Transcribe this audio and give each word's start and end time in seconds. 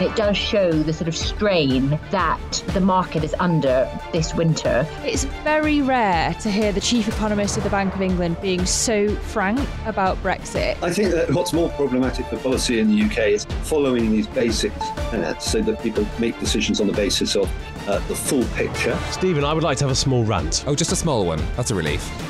It 0.00 0.16
does 0.16 0.36
show 0.36 0.72
the 0.72 0.94
sort 0.94 1.08
of 1.08 1.16
strain 1.16 2.00
that 2.10 2.64
the 2.68 2.80
market 2.80 3.22
is 3.22 3.34
under 3.38 3.86
this 4.12 4.34
winter. 4.34 4.86
It's 5.04 5.24
very 5.44 5.82
rare 5.82 6.32
to 6.40 6.50
hear 6.50 6.72
the 6.72 6.80
chief 6.80 7.06
economist 7.06 7.58
of 7.58 7.64
the 7.64 7.70
Bank 7.70 7.94
of 7.94 8.00
England 8.00 8.38
being 8.40 8.64
so 8.64 9.14
frank 9.14 9.60
about 9.84 10.16
Brexit. 10.22 10.82
I 10.82 10.90
think 10.90 11.10
that 11.10 11.30
what's 11.34 11.52
more 11.52 11.68
problematic 11.70 12.24
for 12.26 12.38
policy 12.38 12.80
in 12.80 12.88
the 12.88 13.02
UK 13.02 13.18
is 13.28 13.44
following 13.64 14.10
these 14.10 14.26
basics 14.26 14.80
uh, 14.80 15.38
so 15.38 15.60
that 15.60 15.82
people 15.82 16.06
make 16.18 16.40
decisions 16.40 16.80
on 16.80 16.86
the 16.86 16.94
basis 16.94 17.36
of 17.36 17.50
uh, 17.86 17.98
the 18.08 18.14
full 18.14 18.44
picture. 18.54 18.98
Stephen, 19.10 19.44
I 19.44 19.52
would 19.52 19.64
like 19.64 19.76
to 19.78 19.84
have 19.84 19.92
a 19.92 19.96
small 19.96 20.24
rant. 20.24 20.64
Oh, 20.66 20.74
just 20.74 20.92
a 20.92 20.96
small 20.96 21.26
one. 21.26 21.42
That's 21.56 21.72
a 21.72 21.74
relief. 21.74 22.29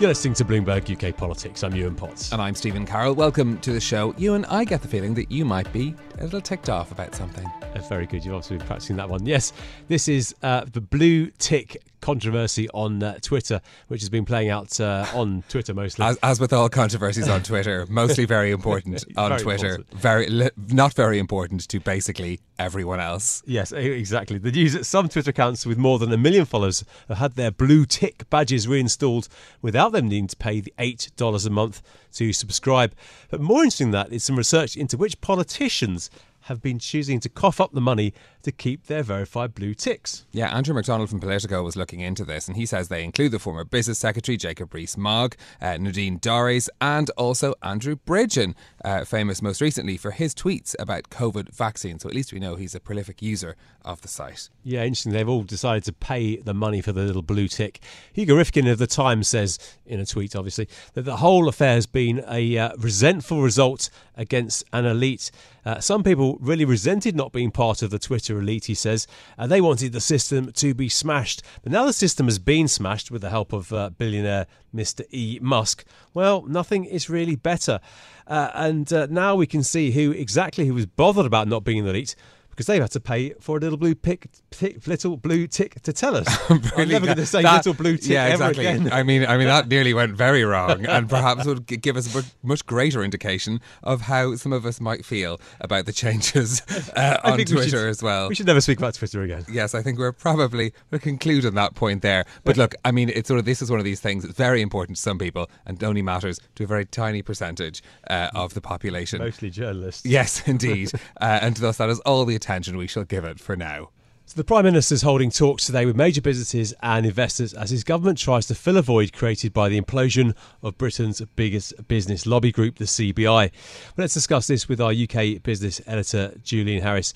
You're 0.00 0.10
listening 0.10 0.34
to 0.34 0.44
Bloomberg 0.44 0.94
UK 0.94 1.16
Politics. 1.16 1.64
I'm 1.64 1.74
Ewan 1.74 1.96
Potts. 1.96 2.30
And 2.30 2.40
I'm 2.40 2.54
Stephen 2.54 2.86
Carroll. 2.86 3.16
Welcome 3.16 3.58
to 3.58 3.72
the 3.72 3.80
show. 3.80 4.14
Ewan, 4.16 4.44
I 4.44 4.64
get 4.64 4.80
the 4.80 4.86
feeling 4.86 5.12
that 5.14 5.28
you 5.28 5.44
might 5.44 5.72
be 5.72 5.92
a 6.20 6.22
little 6.22 6.40
ticked 6.40 6.70
off 6.70 6.92
about 6.92 7.16
something. 7.16 7.44
Uh, 7.74 7.80
very 7.88 8.06
good. 8.06 8.24
You've 8.24 8.34
obviously 8.34 8.58
been 8.58 8.66
practicing 8.68 8.94
that 8.94 9.10
one. 9.10 9.26
Yes, 9.26 9.52
this 9.88 10.06
is 10.06 10.36
uh, 10.44 10.66
the 10.72 10.80
blue 10.80 11.32
tick 11.38 11.82
controversy 12.00 12.68
on 12.70 13.02
uh, 13.02 13.18
Twitter, 13.20 13.60
which 13.88 14.00
has 14.00 14.08
been 14.08 14.24
playing 14.24 14.50
out 14.50 14.78
uh, 14.80 15.06
on 15.14 15.42
Twitter 15.48 15.74
mostly. 15.74 16.04
As, 16.04 16.18
as, 16.22 16.40
with 16.40 16.52
all 16.52 16.68
controversies 16.68 17.28
on 17.28 17.42
Twitter, 17.42 17.86
mostly 17.90 18.24
very 18.24 18.50
important 18.50 19.04
on 19.16 19.30
very 19.30 19.40
Twitter, 19.40 19.66
important. 19.76 20.00
very 20.00 20.28
li- 20.28 20.50
not 20.68 20.94
very 20.94 21.18
important 21.18 21.68
to 21.68 21.80
basically 21.80 22.40
everyone 22.58 23.00
else. 23.00 23.42
Yes, 23.46 23.72
exactly. 23.72 24.38
The 24.38 24.52
news 24.52 24.72
that 24.72 24.84
some 24.84 25.08
Twitter 25.08 25.30
accounts 25.30 25.66
with 25.66 25.78
more 25.78 25.98
than 25.98 26.12
a 26.12 26.18
million 26.18 26.44
followers 26.44 26.84
have 27.08 27.18
had 27.18 27.34
their 27.34 27.50
blue 27.50 27.84
tick 27.84 28.28
badges 28.30 28.66
reinstalled 28.66 29.28
without 29.62 29.92
them 29.92 30.08
needing 30.08 30.28
to 30.28 30.36
pay 30.36 30.60
the 30.60 30.72
eight 30.78 31.10
dollars 31.16 31.46
a 31.46 31.50
month 31.50 31.82
to 32.14 32.32
subscribe. 32.32 32.94
But 33.30 33.40
more 33.40 33.62
interesting 33.62 33.90
than 33.90 34.08
that 34.08 34.12
is 34.14 34.24
some 34.24 34.36
research 34.36 34.76
into 34.76 34.96
which 34.96 35.20
politicians 35.20 36.10
have 36.42 36.62
been 36.62 36.78
choosing 36.78 37.20
to 37.20 37.28
cough 37.28 37.60
up 37.60 37.72
the 37.72 37.80
money 37.80 38.14
to 38.42 38.52
keep 38.52 38.86
their 38.86 39.02
verified 39.02 39.54
blue 39.54 39.74
ticks. 39.74 40.26
Yeah, 40.32 40.54
Andrew 40.54 40.74
McDonald 40.74 41.10
from 41.10 41.20
Politico 41.20 41.62
was 41.62 41.76
looking 41.76 42.00
into 42.00 42.24
this, 42.24 42.48
and 42.48 42.56
he 42.56 42.66
says 42.66 42.88
they 42.88 43.04
include 43.04 43.32
the 43.32 43.38
former 43.38 43.64
Business 43.64 43.98
Secretary 43.98 44.36
Jacob 44.36 44.72
Rees-Mogg, 44.72 45.36
uh, 45.60 45.76
Nadine 45.76 46.18
Dorries, 46.18 46.68
and 46.80 47.10
also 47.10 47.54
Andrew 47.62 47.96
Bridgen, 47.96 48.54
uh, 48.84 49.04
famous 49.04 49.42
most 49.42 49.60
recently 49.60 49.96
for 49.96 50.10
his 50.10 50.34
tweets 50.34 50.74
about 50.78 51.10
COVID 51.10 51.54
vaccine. 51.54 51.98
So 51.98 52.08
at 52.08 52.14
least 52.14 52.32
we 52.32 52.38
know 52.38 52.56
he's 52.56 52.74
a 52.74 52.80
prolific 52.80 53.22
user 53.22 53.56
of 53.84 54.02
the 54.02 54.08
site. 54.08 54.50
Yeah, 54.62 54.82
interesting. 54.82 55.12
They've 55.12 55.28
all 55.28 55.42
decided 55.42 55.84
to 55.84 55.92
pay 55.92 56.36
the 56.36 56.54
money 56.54 56.80
for 56.80 56.92
the 56.92 57.02
little 57.02 57.22
blue 57.22 57.48
tick. 57.48 57.80
Hugo 58.12 58.36
Rifkin 58.36 58.66
of 58.66 58.78
The 58.78 58.86
Times 58.86 59.28
says, 59.28 59.58
in 59.86 60.00
a 60.00 60.06
tweet 60.06 60.36
obviously, 60.36 60.68
that 60.94 61.02
the 61.02 61.16
whole 61.16 61.48
affair 61.48 61.74
has 61.74 61.86
been 61.86 62.24
a 62.28 62.58
uh, 62.58 62.70
resentful 62.78 63.42
result 63.42 63.90
against 64.16 64.64
an 64.72 64.84
elite. 64.84 65.30
Uh, 65.64 65.80
some 65.80 66.02
people 66.02 66.38
really 66.40 66.64
resented 66.64 67.14
not 67.14 67.32
being 67.32 67.50
part 67.50 67.82
of 67.82 67.90
the 67.90 67.98
Twitter 67.98 68.27
elite, 68.36 68.66
he 68.66 68.74
says. 68.74 69.06
Uh, 69.38 69.46
they 69.46 69.60
wanted 69.60 69.92
the 69.92 70.00
system 70.00 70.52
to 70.52 70.74
be 70.74 70.88
smashed. 70.88 71.42
But 71.62 71.72
now 71.72 71.86
the 71.86 71.92
system 71.92 72.26
has 72.26 72.38
been 72.38 72.68
smashed 72.68 73.10
with 73.10 73.22
the 73.22 73.30
help 73.30 73.52
of 73.52 73.72
uh, 73.72 73.90
billionaire 73.90 74.46
Mr. 74.74 75.04
E. 75.10 75.38
Musk. 75.40 75.84
Well, 76.12 76.42
nothing 76.42 76.84
is 76.84 77.08
really 77.08 77.36
better. 77.36 77.80
Uh, 78.26 78.50
and 78.54 78.92
uh, 78.92 79.06
now 79.08 79.34
we 79.34 79.46
can 79.46 79.62
see 79.62 79.92
who 79.92 80.10
exactly 80.10 80.66
who 80.66 80.74
was 80.74 80.86
bothered 80.86 81.24
about 81.24 81.48
not 81.48 81.64
being 81.64 81.78
in 81.78 81.84
the 81.84 81.90
elite 81.90 82.14
because 82.58 82.66
they've 82.66 82.82
had 82.82 82.90
to 82.90 82.98
pay 82.98 83.30
for 83.38 83.56
a 83.56 83.60
little 83.60 83.78
blue 83.78 83.94
pick, 83.94 84.26
tick, 84.50 84.84
little 84.88 85.16
blue 85.16 85.46
tick 85.46 85.80
to 85.82 85.92
tell 85.92 86.16
us. 86.16 86.26
I'm 86.76 86.88
never 86.88 87.06
going 87.06 87.16
to 87.18 87.24
say 87.24 87.40
That- 87.40 87.58
little 87.64 87.72
blue 87.72 87.96
tick 87.96 88.10
yeah, 88.10 88.24
ever 88.24 88.32
exactly. 88.50 88.66
again. 88.66 88.92
I 88.92 89.04
mean, 89.04 89.24
I 89.24 89.38
mean 89.38 89.46
that 89.46 89.68
nearly 89.74 89.94
went 89.94 90.16
very 90.16 90.42
wrong, 90.42 90.84
and 90.84 91.08
perhaps 91.08 91.46
would 91.46 91.66
give 91.68 91.96
us 91.96 92.12
a 92.16 92.24
much 92.42 92.66
greater 92.66 93.04
indication 93.04 93.60
of 93.84 94.00
how 94.00 94.34
some 94.34 94.52
of 94.52 94.66
us 94.66 94.80
might 94.80 95.04
feel 95.04 95.40
about 95.60 95.86
the 95.86 95.92
changes 95.92 96.62
uh, 96.96 97.18
on 97.22 97.36
we 97.36 97.44
Twitter 97.44 97.68
should- 97.68 97.88
as 97.90 98.02
well. 98.02 98.28
We 98.28 98.34
should 98.34 98.46
never 98.46 98.60
speak 98.60 98.78
about 98.78 98.94
Twitter 98.94 99.22
again. 99.22 99.44
Yes, 99.48 99.76
I 99.76 99.80
think 99.80 99.96
we're 100.00 100.10
probably 100.10 100.72
we'll 100.90 100.98
conclude 100.98 101.46
on 101.46 101.54
that 101.54 101.76
point 101.76 102.02
there. 102.02 102.24
But 102.42 102.56
look, 102.56 102.74
I 102.84 102.90
mean, 102.90 103.08
it's 103.10 103.28
sort 103.28 103.38
of 103.38 103.44
this 103.44 103.62
is 103.62 103.70
one 103.70 103.78
of 103.78 103.84
these 103.84 104.00
things. 104.00 104.24
that's 104.24 104.36
very 104.36 104.62
important 104.62 104.96
to 104.96 105.02
some 105.02 105.16
people, 105.20 105.48
and 105.64 105.82
only 105.84 106.02
matters 106.02 106.40
to 106.56 106.64
a 106.64 106.66
very 106.66 106.86
tiny 106.86 107.22
percentage 107.22 107.84
uh, 108.10 108.30
of 108.34 108.54
the 108.54 108.60
population. 108.60 109.20
Mostly 109.20 109.48
journalists. 109.48 110.04
Yes, 110.04 110.42
indeed, 110.48 110.90
uh, 111.20 111.38
and 111.40 111.56
thus 111.56 111.76
that 111.76 111.88
is 111.88 112.00
all 112.00 112.24
the 112.24 112.34
attention 112.34 112.47
we 112.76 112.86
shall 112.86 113.04
give 113.04 113.24
it 113.24 113.38
for 113.38 113.56
now. 113.56 113.90
So 114.24 114.36
the 114.36 114.44
Prime 114.44 114.64
Minister 114.64 114.94
is 114.94 115.02
holding 115.02 115.30
talks 115.30 115.66
today 115.66 115.84
with 115.84 115.96
major 115.96 116.22
businesses 116.22 116.74
and 116.82 117.04
investors 117.04 117.52
as 117.52 117.68
his 117.68 117.84
government 117.84 118.16
tries 118.18 118.46
to 118.46 118.54
fill 118.54 118.78
a 118.78 118.82
void 118.82 119.12
created 119.12 119.52
by 119.52 119.68
the 119.68 119.78
implosion 119.78 120.34
of 120.62 120.78
Britain's 120.78 121.20
biggest 121.36 121.88
business 121.88 122.26
lobby 122.26 122.50
group, 122.50 122.76
the 122.76 122.84
CBI. 122.84 123.50
But 123.96 124.02
let's 124.02 124.14
discuss 124.14 124.46
this 124.46 124.66
with 124.66 124.80
our 124.80 124.92
UK 124.92 125.42
business 125.42 125.82
editor, 125.86 126.38
Julian 126.42 126.82
Harris. 126.82 127.12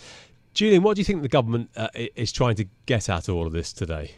Julian, 0.52 0.82
what 0.82 0.96
do 0.96 1.00
you 1.00 1.04
think 1.06 1.22
the 1.22 1.28
government 1.28 1.70
uh, 1.76 1.88
is 1.94 2.30
trying 2.30 2.56
to 2.56 2.66
get 2.84 3.08
at 3.08 3.30
all 3.30 3.46
of 3.46 3.54
this 3.54 3.72
today? 3.72 4.12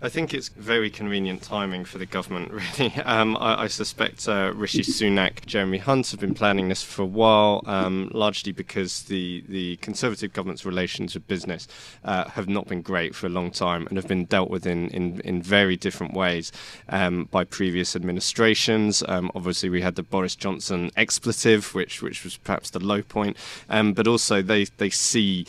I 0.00 0.08
think 0.08 0.32
it's 0.32 0.48
very 0.50 0.90
convenient 0.90 1.42
timing 1.42 1.84
for 1.84 1.98
the 1.98 2.06
government, 2.06 2.52
really. 2.78 2.94
Um, 3.04 3.36
I, 3.36 3.62
I 3.62 3.66
suspect 3.66 4.28
uh, 4.28 4.52
Rishi 4.54 4.82
Sunak, 4.82 5.44
Jeremy 5.44 5.78
Hunt 5.78 6.12
have 6.12 6.20
been 6.20 6.34
planning 6.34 6.68
this 6.68 6.84
for 6.84 7.02
a 7.02 7.06
while, 7.06 7.64
um, 7.66 8.08
largely 8.14 8.52
because 8.52 9.02
the, 9.04 9.42
the 9.48 9.74
Conservative 9.78 10.32
government's 10.32 10.64
relations 10.64 11.14
with 11.14 11.26
business 11.26 11.66
uh, 12.04 12.28
have 12.28 12.48
not 12.48 12.68
been 12.68 12.80
great 12.80 13.12
for 13.12 13.26
a 13.26 13.30
long 13.30 13.50
time 13.50 13.88
and 13.88 13.96
have 13.96 14.06
been 14.06 14.24
dealt 14.26 14.50
with 14.50 14.66
in, 14.66 14.88
in, 14.90 15.20
in 15.22 15.42
very 15.42 15.76
different 15.76 16.14
ways 16.14 16.52
um, 16.90 17.24
by 17.32 17.42
previous 17.42 17.96
administrations. 17.96 19.02
Um, 19.08 19.32
obviously, 19.34 19.68
we 19.68 19.80
had 19.80 19.96
the 19.96 20.04
Boris 20.04 20.36
Johnson 20.36 20.92
expletive, 20.96 21.74
which, 21.74 22.02
which 22.02 22.22
was 22.22 22.36
perhaps 22.36 22.70
the 22.70 22.78
low 22.78 23.02
point, 23.02 23.36
um, 23.68 23.94
but 23.94 24.06
also 24.06 24.42
they, 24.42 24.66
they 24.76 24.90
see 24.90 25.44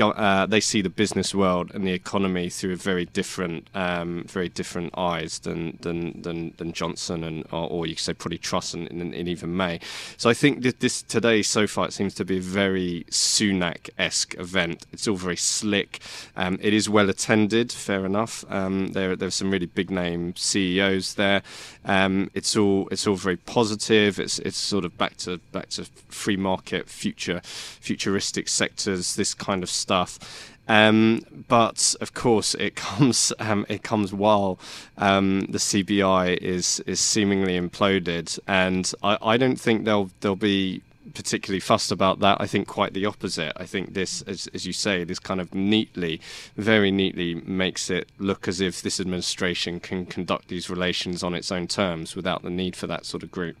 uh, 0.00 0.46
they 0.46 0.60
see 0.60 0.82
the 0.82 0.90
business 0.90 1.34
world 1.34 1.70
and 1.74 1.86
the 1.86 1.92
economy 1.92 2.48
through 2.48 2.72
a 2.72 2.76
very 2.76 3.04
different, 3.06 3.68
um, 3.74 4.24
very 4.28 4.48
different 4.48 4.96
eyes 4.96 5.38
than 5.40 5.78
than 5.82 6.22
than, 6.22 6.54
than 6.56 6.72
Johnson 6.72 7.24
and 7.24 7.44
or, 7.52 7.68
or 7.68 7.86
you 7.86 7.94
could 7.94 8.04
say 8.04 8.14
probably 8.14 8.38
Truss 8.38 8.74
and, 8.74 8.90
and, 8.90 9.14
and 9.14 9.28
even 9.28 9.56
May. 9.56 9.80
So 10.16 10.30
I 10.30 10.34
think 10.34 10.62
that 10.62 10.80
this 10.80 11.02
today 11.02 11.42
so 11.42 11.66
far 11.66 11.86
it 11.86 11.92
seems 11.92 12.14
to 12.14 12.24
be 12.24 12.38
a 12.38 12.40
very 12.40 13.04
Sunak-esque 13.10 14.38
event. 14.38 14.86
It's 14.92 15.06
all 15.06 15.16
very 15.16 15.36
slick. 15.36 16.00
Um, 16.36 16.58
it 16.62 16.72
is 16.72 16.88
well 16.88 17.10
attended, 17.10 17.72
fair 17.72 18.06
enough. 18.06 18.44
Um, 18.48 18.88
there 18.88 19.16
there's 19.16 19.34
some 19.34 19.50
really 19.50 19.66
big 19.66 19.90
name 19.90 20.34
CEOs 20.36 21.14
there. 21.14 21.42
Um, 21.84 22.30
it's 22.34 22.56
all 22.56 22.88
it's 22.90 23.06
all 23.06 23.16
very 23.16 23.36
positive. 23.36 24.20
It's 24.20 24.38
it's 24.40 24.56
sort 24.56 24.84
of 24.84 24.96
back 24.96 25.16
to 25.18 25.38
back 25.52 25.68
to 25.70 25.84
free 26.08 26.36
market, 26.36 26.88
future 26.88 27.40
futuristic 27.44 28.48
sectors. 28.48 29.16
This 29.16 29.34
kind 29.34 29.62
of 29.62 29.70
stuff. 29.70 30.18
Um, 30.68 31.22
but 31.48 31.96
of 32.00 32.14
course, 32.14 32.54
it 32.54 32.76
comes 32.76 33.32
um, 33.38 33.66
it 33.68 33.82
comes 33.82 34.12
while 34.12 34.58
um, 34.98 35.46
the 35.48 35.58
CBI 35.58 36.36
is 36.38 36.80
is 36.86 37.00
seemingly 37.00 37.58
imploded, 37.58 38.38
and 38.46 38.92
I, 39.02 39.18
I 39.22 39.36
don't 39.36 39.60
think 39.60 39.84
they'll 39.84 40.10
they'll 40.20 40.36
be 40.36 40.82
particularly 41.14 41.60
fussed 41.60 41.92
about 41.92 42.20
that. 42.20 42.38
I 42.40 42.46
think 42.46 42.66
quite 42.66 42.94
the 42.94 43.06
opposite. 43.06 43.52
I 43.56 43.64
think 43.64 43.94
this, 43.94 44.22
as, 44.22 44.48
as 44.54 44.66
you 44.66 44.72
say, 44.72 45.04
this 45.04 45.18
kind 45.18 45.40
of 45.40 45.54
neatly, 45.54 46.20
very 46.56 46.90
neatly 46.90 47.34
makes 47.34 47.90
it 47.90 48.10
look 48.18 48.48
as 48.48 48.60
if 48.60 48.82
this 48.82 49.00
administration 49.00 49.80
can 49.80 50.06
conduct 50.06 50.48
these 50.48 50.70
relations 50.70 51.22
on 51.22 51.34
its 51.34 51.52
own 51.52 51.66
terms 51.66 52.16
without 52.16 52.42
the 52.42 52.50
need 52.50 52.76
for 52.76 52.86
that 52.86 53.06
sort 53.06 53.22
of 53.22 53.30
group. 53.30 53.56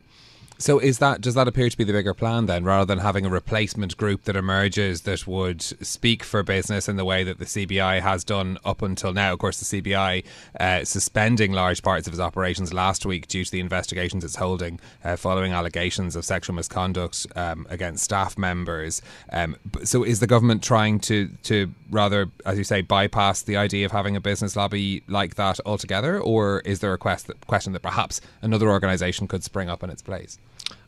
So 0.62 0.78
is 0.78 0.98
that 0.98 1.20
does 1.20 1.34
that 1.34 1.48
appear 1.48 1.68
to 1.68 1.76
be 1.76 1.82
the 1.82 1.92
bigger 1.92 2.14
plan 2.14 2.46
then, 2.46 2.62
rather 2.62 2.84
than 2.84 3.00
having 3.00 3.26
a 3.26 3.28
replacement 3.28 3.96
group 3.96 4.22
that 4.26 4.36
emerges 4.36 5.00
that 5.00 5.26
would 5.26 5.60
speak 5.60 6.22
for 6.22 6.44
business 6.44 6.88
in 6.88 6.94
the 6.94 7.04
way 7.04 7.24
that 7.24 7.40
the 7.40 7.46
CBI 7.46 8.00
has 8.00 8.22
done 8.22 8.58
up 8.64 8.80
until 8.80 9.12
now? 9.12 9.32
Of 9.32 9.40
course, 9.40 9.58
the 9.58 9.82
CBI 9.82 10.22
uh, 10.60 10.84
suspending 10.84 11.50
large 11.50 11.82
parts 11.82 12.06
of 12.06 12.12
its 12.12 12.20
operations 12.20 12.72
last 12.72 13.04
week 13.04 13.26
due 13.26 13.44
to 13.44 13.50
the 13.50 13.58
investigations 13.58 14.22
it's 14.22 14.36
holding 14.36 14.78
uh, 15.02 15.16
following 15.16 15.50
allegations 15.52 16.14
of 16.14 16.24
sexual 16.24 16.54
misconduct 16.54 17.26
um, 17.34 17.66
against 17.68 18.04
staff 18.04 18.38
members. 18.38 19.02
Um, 19.32 19.56
so 19.82 20.04
is 20.04 20.20
the 20.20 20.28
government 20.28 20.62
trying 20.62 21.00
to 21.00 21.28
to 21.42 21.74
rather, 21.90 22.30
as 22.46 22.56
you 22.56 22.62
say, 22.62 22.82
bypass 22.82 23.42
the 23.42 23.56
idea 23.56 23.84
of 23.84 23.90
having 23.90 24.14
a 24.14 24.20
business 24.20 24.54
lobby 24.54 25.02
like 25.08 25.34
that 25.34 25.58
altogether, 25.66 26.20
or 26.20 26.60
is 26.60 26.78
there 26.78 26.92
a 26.92 26.98
quest 26.98 27.26
that, 27.26 27.48
question 27.48 27.72
that 27.72 27.82
perhaps 27.82 28.20
another 28.42 28.70
organisation 28.70 29.26
could 29.26 29.42
spring 29.42 29.68
up 29.68 29.82
in 29.82 29.90
its 29.90 30.02
place? 30.02 30.38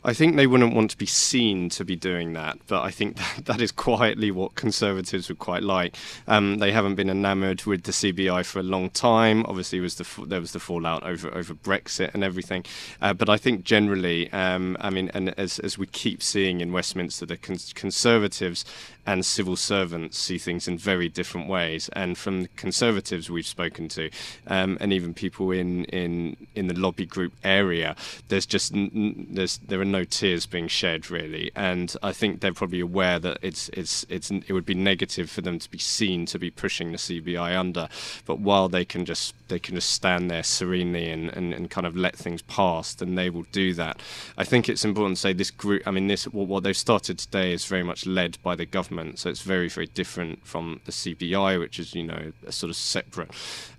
I 0.05 0.13
think 0.13 0.35
they 0.35 0.45
wouldn't 0.45 0.75
want 0.75 0.91
to 0.91 0.97
be 0.97 1.07
seen 1.07 1.67
to 1.69 1.83
be 1.83 1.95
doing 1.95 2.33
that, 2.33 2.59
but 2.67 2.83
I 2.83 2.91
think 2.91 3.17
that, 3.35 3.45
that 3.45 3.61
is 3.61 3.71
quietly 3.71 4.29
what 4.29 4.53
Conservatives 4.53 5.29
would 5.29 5.39
quite 5.39 5.63
like. 5.63 5.97
Um, 6.27 6.59
they 6.59 6.71
haven't 6.71 6.93
been 6.93 7.09
enamoured 7.09 7.63
with 7.65 7.83
the 7.83 7.91
CBI 7.91 8.45
for 8.45 8.59
a 8.59 8.63
long 8.63 8.91
time. 8.91 9.43
Obviously, 9.47 9.79
was 9.79 9.95
the 9.95 10.05
there 10.27 10.39
was 10.39 10.51
the 10.51 10.59
fallout 10.59 11.03
over 11.03 11.33
over 11.35 11.55
Brexit 11.55 12.13
and 12.13 12.23
everything, 12.23 12.63
uh, 13.01 13.13
but 13.13 13.29
I 13.29 13.37
think 13.37 13.63
generally, 13.63 14.31
um, 14.31 14.77
I 14.79 14.91
mean, 14.91 15.09
and 15.15 15.33
as 15.39 15.57
as 15.59 15.77
we 15.77 15.87
keep 15.87 16.21
seeing 16.21 16.61
in 16.61 16.71
Westminster, 16.71 17.25
the 17.25 17.37
cons- 17.37 17.73
Conservatives 17.73 18.63
and 19.07 19.25
civil 19.25 19.55
servants 19.55 20.17
see 20.17 20.37
things 20.37 20.67
in 20.67 20.77
very 20.77 21.07
different 21.09 21.47
ways. 21.47 21.89
And 21.93 22.17
from 22.17 22.43
the 22.43 22.47
Conservatives 22.49 23.29
we've 23.29 23.45
spoken 23.45 23.87
to, 23.89 24.09
um, 24.47 24.77
and 24.79 24.91
even 24.93 25.13
people 25.13 25.51
in, 25.51 25.85
in 25.85 26.37
in 26.53 26.67
the 26.67 26.73
lobby 26.73 27.05
group 27.05 27.33
area, 27.43 27.95
there's 28.27 28.45
just 28.45 28.71
there's 28.75 29.57
there 29.67 29.81
are 29.81 29.85
no 29.95 30.03
tears 30.03 30.45
being 30.45 30.67
shed 30.67 31.09
really. 31.09 31.51
And 31.55 31.95
I 32.03 32.11
think 32.11 32.39
they're 32.39 32.53
probably 32.53 32.79
aware 32.79 33.19
that 33.19 33.37
it's 33.41 33.69
it's 33.69 34.05
it's 34.09 34.29
it 34.31 34.51
would 34.51 34.65
be 34.65 34.75
negative 34.91 35.29
for 35.29 35.41
them 35.41 35.57
to 35.59 35.69
be 35.69 35.77
seen 35.77 36.25
to 36.27 36.37
be 36.39 36.51
pushing 36.51 36.91
the 36.91 36.97
CBI 36.97 37.57
under. 37.57 37.87
But 38.25 38.39
while 38.39 38.67
they 38.69 38.85
can 38.85 39.05
just 39.05 39.33
they 39.47 39.59
can 39.59 39.75
just 39.75 39.91
stand 39.91 40.29
there 40.31 40.43
serenely 40.43 41.09
and, 41.09 41.29
and, 41.29 41.53
and 41.53 41.69
kind 41.69 41.85
of 41.85 41.95
let 41.95 42.15
things 42.15 42.41
pass, 42.43 42.95
then 42.95 43.15
they 43.15 43.29
will 43.29 43.45
do 43.51 43.73
that. 43.75 44.01
I 44.37 44.43
think 44.43 44.67
it's 44.67 44.83
important 44.83 45.17
to 45.17 45.21
say 45.21 45.33
this 45.33 45.51
group. 45.51 45.83
I 45.85 45.91
mean, 45.91 46.07
this 46.07 46.25
what 46.25 46.63
they've 46.63 46.75
started 46.75 47.19
today 47.19 47.53
is 47.53 47.65
very 47.65 47.83
much 47.83 48.05
led 48.05 48.37
by 48.43 48.55
the 48.55 48.65
government. 48.65 49.19
So 49.19 49.29
it's 49.29 49.41
very, 49.41 49.69
very 49.69 49.87
different 49.87 50.45
from 50.45 50.81
the 50.85 50.91
CBI, 50.91 51.59
which 51.59 51.79
is, 51.79 51.93
you 51.93 52.03
know, 52.03 52.31
a 52.45 52.51
sort 52.51 52.69
of 52.69 52.75
separate 52.75 53.31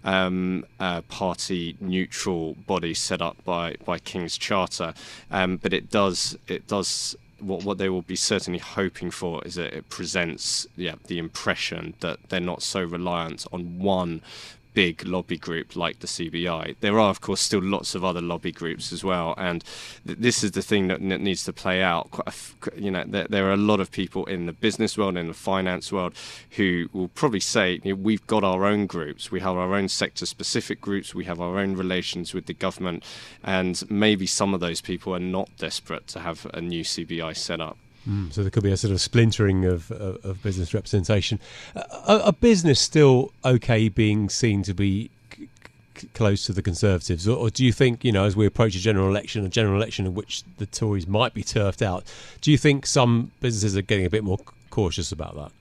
um, 0.06 0.64
party 1.08 1.76
neutral 1.80 2.54
body 2.66 2.94
set 2.94 3.20
up 3.20 3.36
by, 3.44 3.74
by 3.84 3.98
King's 3.98 4.38
Charter. 4.38 4.94
Um, 5.30 5.58
but 5.58 5.72
it 5.74 5.90
does, 5.90 6.38
it 6.48 6.66
does 6.66 7.14
what 7.38 7.64
what 7.64 7.76
they 7.76 7.88
will 7.90 8.02
be 8.02 8.16
certainly 8.16 8.58
hoping 8.58 9.10
for 9.10 9.44
is 9.44 9.56
that 9.56 9.74
it 9.74 9.88
presents 9.90 10.66
yeah 10.74 10.94
the 11.06 11.18
impression 11.18 11.92
that 12.00 12.18
they're 12.30 12.40
not 12.40 12.62
so 12.62 12.82
reliant 12.82 13.46
on 13.52 13.78
one 13.78 14.22
big 14.76 15.06
lobby 15.06 15.38
group 15.38 15.74
like 15.74 16.00
the 16.00 16.06
CBI. 16.06 16.76
There 16.80 17.00
are, 17.00 17.08
of 17.08 17.22
course, 17.22 17.40
still 17.40 17.62
lots 17.62 17.94
of 17.94 18.04
other 18.04 18.20
lobby 18.20 18.52
groups 18.52 18.92
as 18.92 19.02
well, 19.02 19.32
and 19.38 19.64
th- 20.06 20.18
this 20.18 20.44
is 20.44 20.50
the 20.50 20.60
thing 20.60 20.88
that 20.88 21.00
n- 21.00 21.24
needs 21.24 21.44
to 21.44 21.52
play 21.54 21.82
out. 21.82 22.10
You 22.76 22.90
know, 22.90 23.04
there, 23.06 23.26
there, 23.30 23.46
are 23.48 23.54
a 23.54 23.56
lot 23.70 23.80
of 23.80 23.90
people 23.90 24.26
in 24.26 24.44
the 24.44 24.52
business 24.52 24.98
world, 24.98 25.16
in 25.16 25.28
the 25.28 25.40
finance 25.52 25.90
world, 25.90 26.12
who 26.58 26.90
will 26.92 27.08
probably 27.08 27.40
say, 27.40 27.80
you 27.84 27.94
know, 27.94 28.02
"We've 28.02 28.26
got 28.26 28.44
our 28.44 28.66
own 28.66 28.86
groups. 28.86 29.30
We 29.30 29.40
have 29.40 29.56
our 29.56 29.74
own 29.74 29.88
sector-specific 29.88 30.78
groups. 30.82 31.14
We 31.14 31.24
have 31.24 31.40
our 31.40 31.58
own 31.58 31.74
relations 31.74 32.34
with 32.34 32.44
the 32.44 32.52
government, 32.66 33.02
and 33.42 33.82
maybe 33.88 34.26
some 34.26 34.52
of 34.52 34.60
those 34.60 34.82
people 34.82 35.14
are 35.14 35.26
not 35.38 35.48
desperate 35.56 36.06
to 36.08 36.20
have 36.20 36.46
a 36.52 36.60
new 36.60 36.84
CBI 36.84 37.32
set 37.32 37.62
up." 37.62 37.78
Mm, 38.08 38.32
so 38.32 38.42
there 38.42 38.50
could 38.50 38.62
be 38.62 38.72
a 38.72 38.76
sort 38.76 38.92
of 38.92 39.00
splintering 39.00 39.64
of, 39.64 39.90
of, 39.90 40.24
of 40.24 40.42
business 40.42 40.72
representation. 40.72 41.40
Uh, 41.74 42.22
a 42.24 42.32
business 42.32 42.80
still 42.80 43.32
okay 43.44 43.88
being 43.88 44.28
seen 44.28 44.62
to 44.62 44.74
be 44.74 45.10
c- 45.34 45.48
c- 45.96 46.08
close 46.14 46.46
to 46.46 46.52
the 46.52 46.62
Conservatives, 46.62 47.26
or, 47.26 47.36
or, 47.36 47.50
do 47.50 47.64
you 47.64 47.72
think, 47.72 48.04
you 48.04 48.12
know, 48.12 48.24
as 48.24 48.36
we 48.36 48.46
approach 48.46 48.76
a 48.76 48.78
general 48.78 49.08
election, 49.08 49.44
a 49.44 49.48
general 49.48 49.76
election 49.76 50.06
in 50.06 50.14
which 50.14 50.44
the 50.58 50.66
Tories 50.66 51.08
might 51.08 51.34
be 51.34 51.42
turfed 51.42 51.82
out, 51.82 52.04
do 52.40 52.52
you 52.52 52.58
think 52.58 52.86
some 52.86 53.32
businesses 53.40 53.76
are 53.76 53.82
getting 53.82 54.06
a 54.06 54.10
bit 54.10 54.22
more 54.22 54.38
cautious 54.70 55.10
about 55.10 55.34
that? 55.34 55.52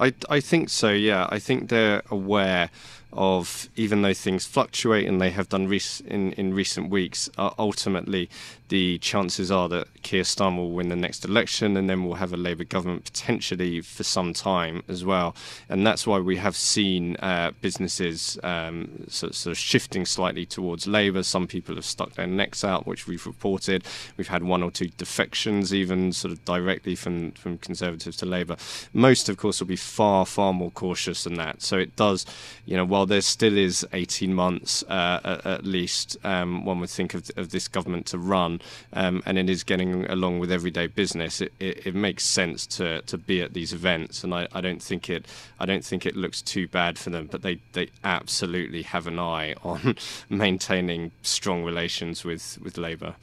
I, 0.00 0.34
I 0.34 0.40
think 0.40 0.70
so, 0.70 0.90
yeah. 0.90 1.28
I 1.30 1.38
think 1.38 1.68
they're 1.68 2.02
aware 2.10 2.70
of 3.12 3.68
even 3.76 4.02
though 4.02 4.14
things 4.14 4.46
fluctuate 4.46 5.06
and 5.06 5.20
they 5.20 5.30
have 5.30 5.48
done 5.48 5.68
rec- 5.68 6.00
in 6.06 6.32
in 6.32 6.54
recent 6.54 6.90
weeks, 6.90 7.28
uh, 7.36 7.50
ultimately 7.58 8.30
the 8.72 8.96
chances 9.00 9.50
are 9.50 9.68
that 9.68 9.86
Keir 10.02 10.22
Starmer 10.22 10.56
will 10.56 10.72
win 10.72 10.88
the 10.88 10.96
next 10.96 11.26
election 11.26 11.76
and 11.76 11.90
then 11.90 12.06
we'll 12.06 12.14
have 12.14 12.32
a 12.32 12.38
Labour 12.38 12.64
government 12.64 13.04
potentially 13.04 13.82
for 13.82 14.02
some 14.02 14.32
time 14.32 14.82
as 14.88 15.04
well. 15.04 15.36
And 15.68 15.86
that's 15.86 16.06
why 16.06 16.20
we 16.20 16.38
have 16.38 16.56
seen 16.56 17.16
uh, 17.16 17.50
businesses 17.60 18.38
um, 18.42 19.04
sort, 19.08 19.34
sort, 19.34 19.52
of 19.52 19.58
shifting 19.58 20.06
slightly 20.06 20.46
towards 20.46 20.86
Labour. 20.86 21.22
Some 21.22 21.46
people 21.46 21.74
have 21.74 21.84
stuck 21.84 22.14
their 22.14 22.26
necks 22.26 22.64
out, 22.64 22.86
which 22.86 23.06
we've 23.06 23.26
reported. 23.26 23.84
We've 24.16 24.28
had 24.28 24.42
one 24.42 24.62
or 24.62 24.70
two 24.70 24.88
defections, 24.96 25.74
even 25.74 26.10
sort 26.14 26.32
of 26.32 26.42
directly 26.46 26.94
from, 26.94 27.32
from 27.32 27.58
Conservatives 27.58 28.16
to 28.16 28.26
Labour. 28.26 28.56
Most, 28.94 29.28
of 29.28 29.36
course, 29.36 29.60
will 29.60 29.66
be 29.66 29.76
far, 29.76 30.24
far 30.24 30.54
more 30.54 30.70
cautious 30.70 31.24
than 31.24 31.34
that. 31.34 31.60
So 31.60 31.76
it 31.76 31.94
does, 31.96 32.24
you 32.64 32.78
know, 32.78 32.86
while 32.86 33.04
there 33.04 33.20
still 33.20 33.58
is 33.58 33.86
18 33.92 34.32
months 34.32 34.82
uh, 34.84 35.20
at, 35.22 35.44
at, 35.44 35.66
least, 35.66 36.16
um, 36.24 36.64
one 36.64 36.80
would 36.80 36.88
think 36.88 37.12
of, 37.12 37.30
of 37.36 37.50
this 37.50 37.68
government 37.68 38.06
to 38.06 38.16
run 38.16 38.61
um, 38.92 39.22
and 39.26 39.38
it 39.38 39.48
is 39.48 39.64
getting 39.64 40.04
along 40.10 40.38
with 40.38 40.50
everyday 40.50 40.86
business, 40.86 41.40
it, 41.40 41.52
it, 41.60 41.86
it, 41.88 41.94
makes 41.94 42.24
sense 42.24 42.66
to, 42.66 43.02
to 43.02 43.18
be 43.18 43.42
at 43.42 43.54
these 43.54 43.72
events. 43.72 44.24
And 44.24 44.34
I, 44.34 44.48
I 44.52 44.60
don't 44.60 44.82
think 44.82 45.08
it 45.08 45.26
I 45.60 45.66
don't 45.66 45.84
think 45.84 46.06
it 46.06 46.16
looks 46.16 46.42
too 46.42 46.68
bad 46.68 46.98
for 46.98 47.10
them. 47.10 47.28
But 47.30 47.42
they, 47.42 47.60
they 47.72 47.88
absolutely 48.04 48.82
have 48.82 49.06
an 49.06 49.18
eye 49.18 49.54
on 49.62 49.96
maintaining 50.28 51.12
strong 51.22 51.64
relations 51.64 52.24
with, 52.24 52.58
with 52.62 52.76
Labour. 52.76 53.14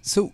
So 0.00 0.32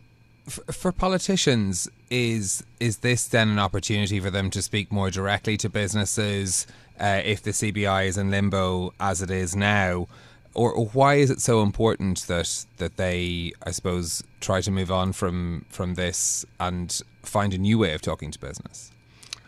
for 0.49 0.93
politicians, 0.93 1.89
is 2.11 2.65
is 2.81 2.99
this 2.99 3.27
then 3.27 3.49
an 3.51 3.59
opportunity 3.59 4.19
for 4.21 4.31
them 4.31 4.51
to 4.51 4.63
speak 4.63 4.91
more 4.91 5.11
directly 5.11 5.57
to 5.59 5.69
businesses 5.69 6.67
uh, 6.99 7.21
if 7.25 7.43
the 7.43 7.51
CBI 7.51 8.07
is 8.07 8.17
in 8.17 8.31
limbo 8.31 8.93
as 8.99 9.23
it 9.23 9.31
is 9.31 9.55
now? 9.55 10.09
Or, 10.59 10.87
why 10.87 11.15
is 11.15 11.31
it 11.31 11.41
so 11.41 11.63
important 11.63 12.27
that 12.27 12.67
that 12.79 12.97
they, 12.97 13.53
I 13.63 13.71
suppose, 13.71 14.25
try 14.41 14.61
to 14.61 14.71
move 14.71 14.91
on 14.91 15.13
from 15.13 15.65
from 15.69 15.95
this 15.95 16.45
and 16.59 17.01
find 17.23 17.55
a 17.55 17.59
new 17.59 17.79
way 17.79 17.95
of 17.95 18.03
talking 18.03 18.31
to 18.33 18.39
business? 18.39 18.91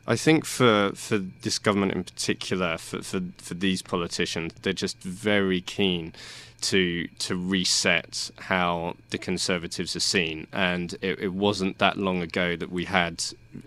I 0.07 0.17
think 0.17 0.45
for 0.45 0.93
for 0.95 1.19
this 1.19 1.59
government 1.59 1.93
in 1.93 2.05
particular, 2.05 2.79
for 2.79 3.03
for, 3.03 3.21
for 3.39 3.55
these 3.55 3.83
politicians, 3.83 4.53
they're 4.63 4.73
just 4.73 5.03
very 5.03 5.61
keen 5.61 6.13
to 6.61 7.07
to 7.19 7.37
reset 7.37 8.31
how 8.39 8.97
the 9.11 9.19
Conservatives 9.19 9.97
are 9.97 10.01
seen. 10.01 10.47
And 10.53 10.95
it, 11.01 11.19
it 11.21 11.33
wasn't 11.33 11.79
that 11.79 11.97
long 11.97 12.23
ago 12.23 12.57
that 12.57 12.71
we 12.71 12.85
had, 12.85 13.25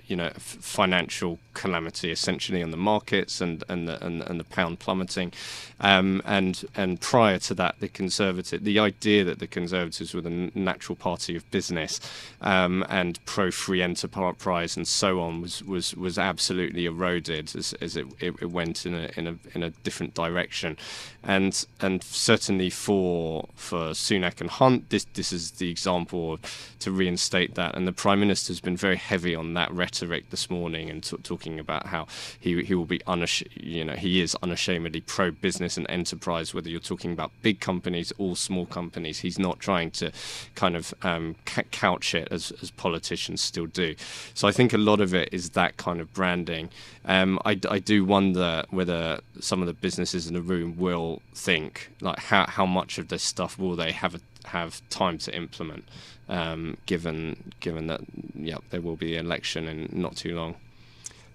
you 0.08 0.16
know, 0.16 0.32
financial 0.38 1.40
calamity 1.54 2.12
essentially 2.12 2.64
on 2.64 2.72
the 2.72 2.78
markets 2.78 3.42
and 3.42 3.64
and 3.70 3.88
the, 3.88 4.04
and, 4.06 4.22
and 4.22 4.40
the 4.40 4.44
pound 4.44 4.80
plummeting. 4.80 5.34
Um, 5.80 6.22
and 6.26 6.64
and 6.76 7.02
prior 7.02 7.40
to 7.40 7.54
that, 7.56 7.76
the 7.80 7.90
Conservative, 7.90 8.64
the 8.64 8.80
idea 8.80 9.24
that 9.24 9.40
the 9.40 9.48
Conservatives 9.48 10.14
were 10.14 10.22
the 10.22 10.52
natural 10.56 10.96
party 10.96 11.36
of 11.36 11.50
business 11.52 12.00
um, 12.42 12.86
and 12.90 13.20
pro 13.26 13.52
free 13.52 13.82
enterprise 13.82 14.78
and 14.78 14.88
so 14.88 15.20
on 15.20 15.42
was 15.42 15.64
was 15.64 15.96
was 15.96 16.18
absolutely 16.18 16.86
eroded 16.86 17.56
as, 17.56 17.74
as 17.82 17.98
it, 17.98 18.08
it, 18.20 18.34
it 18.42 18.52
went 18.52 18.86
in 18.86 18.94
a 18.94 19.10
in 19.18 19.28
a 19.28 19.36
in 19.54 19.64
a 19.64 19.70
different 19.70 20.14
direction. 20.14 20.78
And 21.24 21.66
and 21.82 22.04
certainly 22.04 22.70
for 22.84 23.48
for 23.56 23.92
Sunak 23.92 24.42
and 24.42 24.50
Hunt, 24.50 24.90
this 24.90 25.06
this 25.14 25.32
is 25.32 25.52
the 25.52 25.70
example 25.70 26.38
to 26.80 26.92
reinstate 26.92 27.56
that. 27.56 27.76
And 27.78 27.88
the 27.88 27.94
Prime 27.94 28.20
Minister 28.20 28.52
has 28.52 28.60
been 28.60 28.76
very 28.76 28.98
heavy 28.98 29.34
on 29.36 29.54
that 29.54 29.72
rhetoric 29.72 30.30
this 30.32 30.50
morning 30.50 30.90
and 30.90 31.02
t- 31.02 31.16
talking 31.24 31.60
about 31.60 31.88
how 31.88 32.08
he 32.38 32.62
he 32.64 32.76
will 32.76 32.92
be 32.98 33.00
unash- 33.00 33.48
you 33.56 33.86
know 33.86 33.94
he 33.94 34.20
is 34.20 34.36
unashamedly 34.44 35.00
pro 35.00 35.32
business 35.32 35.78
and 35.78 35.90
enterprise. 35.90 36.54
Whether 36.54 36.70
you're 36.70 36.90
talking 36.94 37.14
about 37.14 37.32
big 37.42 37.62
companies 37.62 38.12
or 38.18 38.36
small 38.36 38.66
companies, 38.66 39.20
he's 39.20 39.40
not 39.40 39.62
trying 39.62 39.92
to 39.92 40.12
kind 40.56 40.76
of 40.76 40.94
um, 41.04 41.36
couch 41.72 42.14
it 42.14 42.28
as 42.32 42.52
as 42.62 42.70
politicians 42.72 43.42
still 43.42 43.68
do. 43.68 43.96
So 44.34 44.46
I 44.50 44.52
think 44.52 44.74
a 44.74 44.78
lot 44.78 45.00
of 45.00 45.14
it 45.14 45.30
is 45.32 45.52
that 45.52 45.78
kind 45.78 46.02
of 46.02 46.14
branding. 46.14 46.70
Um, 47.06 47.40
I, 47.46 47.60
I 47.70 47.80
do 47.80 48.04
wonder 48.04 48.64
whether 48.72 49.20
some 49.40 49.62
of 49.62 49.68
the 49.68 49.74
businesses 49.74 50.28
in 50.28 50.34
the 50.34 50.42
room 50.42 50.76
will 50.78 51.22
think 51.34 51.90
like 52.02 52.20
how 52.20 52.46
how 52.46 52.66
much 52.74 52.98
of 52.98 53.08
this 53.08 53.24
stuff 53.24 53.58
will 53.58 53.76
they 53.76 53.92
have 53.92 54.20
have 54.46 54.82
time 54.90 55.18
to 55.20 55.36
implement, 55.36 55.86
um, 56.28 56.78
given 56.86 57.54
given 57.60 57.88
that 57.88 58.02
yeah 58.36 58.58
there 58.72 58.82
will 58.82 58.96
be 58.96 59.16
an 59.16 59.26
election 59.26 59.68
in 59.68 59.90
not 59.92 60.16
too 60.16 60.36
long. 60.36 60.56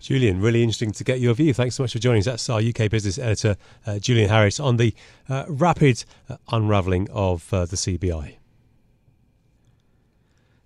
Julian, 0.01 0.41
really 0.41 0.63
interesting 0.63 0.93
to 0.93 1.05
get 1.05 1.21
your 1.21 1.35
view. 1.35 1.53
Thanks 1.53 1.75
so 1.75 1.83
much 1.83 1.93
for 1.93 1.99
joining 1.99 2.21
us. 2.21 2.27
That's 2.27 2.51
our 2.51 2.61
UK 2.61 2.89
business 2.91 3.19
editor, 3.19 3.57
uh, 3.87 3.99
Julian 3.99 4.29
Harris, 4.29 4.61
on 4.61 4.77
the 4.77 4.95
uh, 5.29 5.45
rapid 5.49 6.05
uh, 6.29 6.37
unravelling 6.53 7.09
of 7.11 7.53
uh, 7.53 7.67
the 7.67 7.77
CBI. 7.77 8.38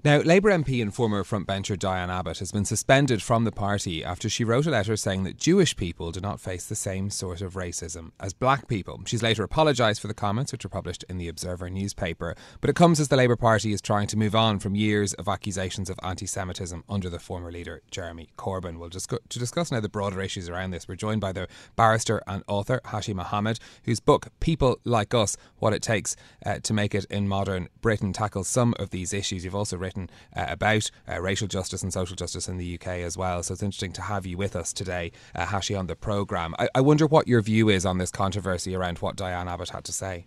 Now, 0.04 0.18
Labour 0.18 0.50
MP 0.50 0.82
and 0.82 0.92
former 0.92 1.22
frontbencher 1.22 1.78
Diane 1.78 2.10
Abbott 2.10 2.40
has 2.40 2.50
been 2.50 2.64
suspended 2.64 3.22
from 3.22 3.44
the 3.44 3.52
party 3.52 4.02
after 4.02 4.28
she 4.28 4.42
wrote 4.42 4.66
a 4.66 4.70
letter 4.70 4.96
saying 4.96 5.22
that 5.22 5.36
Jewish 5.36 5.76
people 5.76 6.10
do 6.10 6.18
not 6.18 6.40
face 6.40 6.66
the 6.66 6.74
same 6.74 7.08
sort 7.08 7.40
of 7.40 7.54
racism 7.54 8.10
as 8.18 8.32
black 8.32 8.66
people. 8.66 9.00
She's 9.06 9.22
later 9.22 9.44
apologised 9.44 10.00
for 10.00 10.08
the 10.08 10.14
comments, 10.14 10.50
which 10.50 10.64
were 10.64 10.70
published 10.70 11.04
in 11.08 11.18
the 11.18 11.28
Observer 11.28 11.70
newspaper, 11.70 12.34
but 12.60 12.68
it 12.68 12.74
comes 12.74 12.98
as 12.98 13.06
the 13.06 13.16
Labour 13.16 13.36
Party 13.36 13.72
is 13.72 13.80
trying 13.80 14.08
to 14.08 14.16
move 14.16 14.34
on 14.34 14.58
from 14.58 14.74
years 14.74 15.14
of 15.14 15.28
accusations 15.28 15.88
of 15.88 16.00
anti 16.02 16.26
Semitism 16.26 16.82
under 16.88 17.08
the 17.08 17.20
former 17.20 17.52
leader 17.52 17.80
Jeremy 17.92 18.30
Corbyn. 18.36 18.80
We'll 18.80 18.88
just 18.88 19.08
to 19.08 19.38
discuss 19.38 19.70
now 19.70 19.78
the 19.78 19.88
broader 19.88 20.20
issues 20.20 20.48
around 20.48 20.72
this. 20.72 20.88
We're 20.88 20.96
joined 20.96 21.20
by 21.20 21.30
the 21.30 21.46
barrister 21.76 22.20
and 22.26 22.42
author 22.48 22.80
Hashi 22.86 23.14
Mohamed, 23.14 23.60
whose 23.84 24.00
book 24.00 24.32
People 24.40 24.80
Like 24.84 25.14
Us: 25.14 25.36
What 25.58 25.72
It 25.72 25.82
Takes 25.82 26.16
uh, 26.44 26.58
to 26.58 26.72
Make 26.74 26.92
It 26.92 27.04
in 27.04 27.28
Modern 27.28 27.68
Britain 27.80 28.12
tackles 28.12 28.48
some 28.48 28.74
of 28.80 28.90
these 28.90 29.12
issues. 29.12 29.44
You've 29.44 29.54
also 29.54 29.76
written 29.76 29.91
written 29.92 30.10
uh, 30.36 30.46
about 30.48 30.90
uh, 31.08 31.20
racial 31.20 31.48
justice 31.48 31.82
and 31.82 31.92
social 31.92 32.16
justice 32.16 32.48
in 32.48 32.56
the 32.56 32.74
UK 32.74 32.86
as 32.88 33.16
well. 33.16 33.42
So 33.42 33.52
it's 33.52 33.62
interesting 33.62 33.92
to 33.94 34.02
have 34.02 34.26
you 34.26 34.36
with 34.36 34.56
us 34.56 34.72
today, 34.72 35.12
uh, 35.34 35.46
Hashi, 35.46 35.74
on 35.74 35.86
the 35.86 35.96
programme. 35.96 36.54
I, 36.58 36.68
I 36.74 36.80
wonder 36.80 37.06
what 37.06 37.28
your 37.28 37.42
view 37.42 37.68
is 37.68 37.86
on 37.86 37.98
this 37.98 38.10
controversy 38.10 38.74
around 38.74 38.98
what 38.98 39.16
Diane 39.16 39.48
Abbott 39.48 39.70
had 39.70 39.84
to 39.84 39.92
say. 39.92 40.26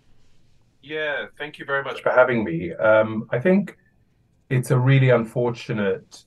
Yeah, 0.82 1.26
thank 1.38 1.58
you 1.58 1.66
very 1.66 1.84
much 1.84 2.02
for 2.02 2.12
having 2.12 2.44
me. 2.44 2.74
Um, 2.74 3.28
I 3.32 3.40
think 3.40 3.78
it's 4.50 4.72
a 4.72 4.78
really 4.78 5.10
unfortunate 5.10 6.24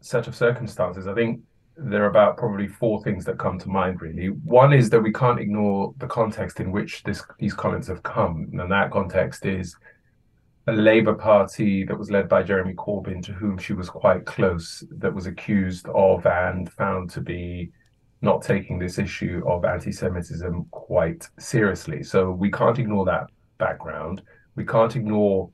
set 0.00 0.26
of 0.26 0.34
circumstances. 0.34 1.06
I 1.06 1.14
think 1.14 1.40
there 1.76 2.02
are 2.02 2.10
about 2.10 2.36
probably 2.36 2.66
four 2.66 3.02
things 3.04 3.24
that 3.24 3.38
come 3.38 3.56
to 3.56 3.68
mind 3.68 4.02
really 4.02 4.30
one 4.30 4.72
is 4.72 4.90
that 4.90 5.00
we 5.00 5.12
can't 5.12 5.38
ignore 5.38 5.94
the 5.98 6.08
context 6.08 6.58
in 6.58 6.72
which 6.72 7.04
this 7.04 7.22
these 7.38 7.54
comments 7.54 7.86
have 7.86 8.02
come 8.02 8.48
and 8.52 8.72
that 8.72 8.90
context 8.90 9.46
is 9.46 9.76
a 10.68 10.72
labour 10.72 11.14
party 11.14 11.84
that 11.84 11.98
was 11.98 12.10
led 12.10 12.28
by 12.28 12.42
jeremy 12.42 12.74
corbyn 12.74 13.22
to 13.22 13.32
whom 13.32 13.56
she 13.56 13.72
was 13.72 13.88
quite 13.88 14.24
close 14.26 14.84
that 14.98 15.14
was 15.14 15.26
accused 15.26 15.86
of 15.88 16.24
and 16.26 16.70
found 16.72 17.08
to 17.08 17.20
be 17.20 17.70
not 18.20 18.42
taking 18.42 18.78
this 18.78 18.98
issue 18.98 19.42
of 19.46 19.64
anti-semitism 19.64 20.66
quite 20.70 21.26
seriously 21.38 22.02
so 22.02 22.30
we 22.30 22.50
can't 22.50 22.78
ignore 22.78 23.04
that 23.04 23.26
background 23.58 24.20
we 24.56 24.64
can't 24.64 24.94
ignore 24.94 25.50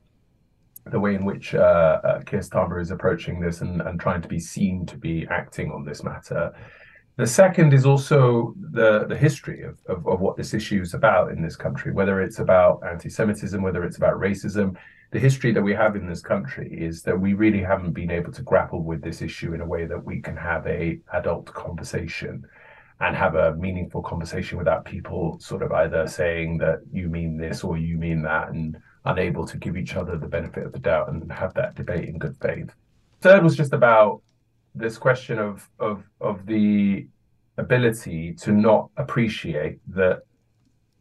the 0.90 1.00
way 1.00 1.14
in 1.14 1.24
which 1.24 1.54
uh, 1.54 2.00
uh, 2.04 2.20
Keir 2.22 2.40
Starmer 2.40 2.80
is 2.80 2.90
approaching 2.90 3.40
this 3.40 3.60
and, 3.60 3.80
and 3.82 3.98
trying 3.98 4.20
to 4.22 4.28
be 4.28 4.38
seen 4.38 4.84
to 4.86 4.98
be 4.98 5.26
acting 5.30 5.70
on 5.70 5.84
this 5.84 6.02
matter. 6.04 6.52
The 7.16 7.26
second 7.26 7.72
is 7.72 7.86
also 7.86 8.54
the, 8.72 9.06
the 9.08 9.16
history 9.16 9.62
of, 9.62 9.78
of, 9.88 10.06
of 10.06 10.20
what 10.20 10.36
this 10.36 10.52
issue 10.52 10.82
is 10.82 10.94
about 10.94 11.30
in 11.30 11.40
this 11.40 11.56
country, 11.56 11.92
whether 11.92 12.20
it's 12.20 12.38
about 12.38 12.82
anti 12.86 13.08
Semitism, 13.08 13.62
whether 13.62 13.84
it's 13.84 13.96
about 13.96 14.14
racism. 14.14 14.76
The 15.14 15.20
history 15.20 15.52
that 15.52 15.62
we 15.62 15.72
have 15.74 15.94
in 15.94 16.08
this 16.08 16.20
country 16.20 16.68
is 16.76 17.04
that 17.04 17.20
we 17.20 17.34
really 17.34 17.62
haven't 17.62 17.92
been 17.92 18.10
able 18.10 18.32
to 18.32 18.42
grapple 18.42 18.82
with 18.82 19.00
this 19.00 19.22
issue 19.22 19.54
in 19.54 19.60
a 19.60 19.64
way 19.64 19.86
that 19.86 20.04
we 20.04 20.20
can 20.20 20.36
have 20.36 20.66
a 20.66 20.98
adult 21.12 21.46
conversation 21.54 22.44
and 22.98 23.14
have 23.14 23.36
a 23.36 23.54
meaningful 23.54 24.02
conversation 24.02 24.58
without 24.58 24.84
people 24.84 25.38
sort 25.38 25.62
of 25.62 25.70
either 25.70 26.08
saying 26.08 26.58
that 26.58 26.80
you 26.90 27.08
mean 27.08 27.36
this 27.36 27.62
or 27.62 27.78
you 27.78 27.96
mean 27.96 28.22
that 28.22 28.48
and 28.48 28.76
unable 29.04 29.46
to 29.46 29.56
give 29.56 29.76
each 29.76 29.94
other 29.94 30.18
the 30.18 30.26
benefit 30.26 30.66
of 30.66 30.72
the 30.72 30.80
doubt 30.80 31.08
and 31.08 31.30
have 31.30 31.54
that 31.54 31.76
debate 31.76 32.08
in 32.08 32.18
good 32.18 32.36
faith. 32.42 32.74
Third 33.20 33.44
was 33.44 33.56
just 33.56 33.72
about 33.72 34.20
this 34.74 34.98
question 34.98 35.38
of 35.38 35.70
of 35.78 36.02
of 36.20 36.44
the 36.44 37.06
ability 37.56 38.34
to 38.40 38.50
not 38.50 38.90
appreciate 38.96 39.78
that 39.94 40.22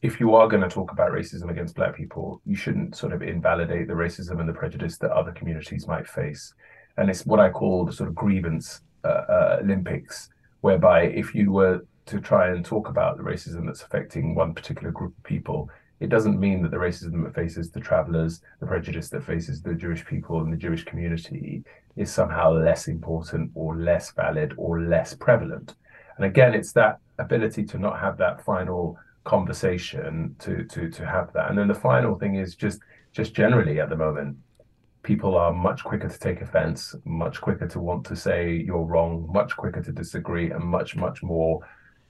if 0.04 0.20
you 0.20 0.36
are 0.36 0.50
going 0.50 0.62
to 0.62 0.68
talk 0.68 0.92
about 0.92 1.12
racism 1.12 1.50
against 1.50 1.76
black 1.76 1.96
people, 1.96 2.42
you 2.46 2.58
shouldn't 2.58 2.94
sort 2.94 3.14
of 3.14 3.22
invalidate 3.22 3.88
the 3.88 3.94
racism 3.94 4.42
and 4.42 4.50
the 4.50 4.54
prejudice 4.54 4.98
that 4.98 5.12
other 5.12 5.32
communities 5.32 5.88
might 5.88 6.06
face. 6.06 6.54
And 6.98 7.10
it's 7.10 7.26
what 7.26 7.40
I 7.40 7.50
call 7.50 7.86
the 7.86 7.94
sort 7.94 8.10
of 8.10 8.16
grievance 8.16 8.82
uh, 9.06 9.08
uh, 9.08 9.60
Olympics, 9.62 10.30
whereby 10.60 11.04
if 11.04 11.34
you 11.34 11.54
were 11.54 11.86
to 12.08 12.20
try 12.20 12.50
and 12.50 12.66
talk 12.66 12.90
about 12.90 13.16
the 13.16 13.24
racism 13.24 13.66
that's 13.66 13.82
affecting 13.82 14.36
one 14.36 14.54
particular 14.54 14.92
group 14.92 15.18
of 15.18 15.24
people, 15.24 15.70
it 16.02 16.10
doesn't 16.10 16.38
mean 16.38 16.62
that 16.64 16.72
the 16.72 16.78
racism 16.78 17.24
that 17.24 17.34
faces 17.34 17.72
the 17.72 17.80
travelers, 17.80 18.42
the 18.60 18.68
prejudice 18.68 19.08
that 19.08 19.24
faces 19.24 19.62
the 19.62 19.74
Jewish 19.74 20.06
people 20.06 20.42
and 20.42 20.52
the 20.52 20.58
Jewish 20.58 20.84
community 20.84 21.64
is 21.96 22.12
somehow 22.12 22.52
less 22.52 22.90
important 22.90 23.52
or 23.56 23.78
less 23.78 24.12
valid 24.12 24.54
or 24.58 24.82
less 24.82 25.16
prevalent. 25.16 25.76
And 26.18 26.26
again, 26.26 26.54
it's 26.54 26.74
that 26.74 26.98
ability 27.20 27.64
to 27.64 27.78
not 27.78 28.02
have 28.02 28.18
that 28.18 28.44
final 28.44 28.98
conversation 29.24 30.36
to 30.40 30.64
to 30.66 30.90
to 30.90 31.06
have 31.06 31.32
that. 31.34 31.50
And 31.50 31.58
then 31.58 31.68
the 31.68 31.76
final 31.76 32.18
thing 32.18 32.36
is 32.36 32.56
just 32.56 32.80
just 33.12 33.34
generally 33.34 33.80
at 33.80 33.90
the 33.90 33.96
moment, 33.96 34.38
people 35.04 35.36
are 35.36 35.54
much 35.54 35.84
quicker 35.84 36.10
to 36.10 36.20
take 36.20 36.42
offense, 36.42 36.96
much 37.06 37.40
quicker 37.42 37.68
to 37.68 37.80
want 37.80 38.06
to 38.08 38.16
say 38.16 38.52
you're 38.54 38.84
wrong, 38.84 39.30
much 39.32 39.56
quicker 39.56 39.82
to 39.82 39.92
disagree, 39.92 40.52
and 40.52 40.64
much 40.64 40.96
much 40.96 41.24
more 41.24 41.60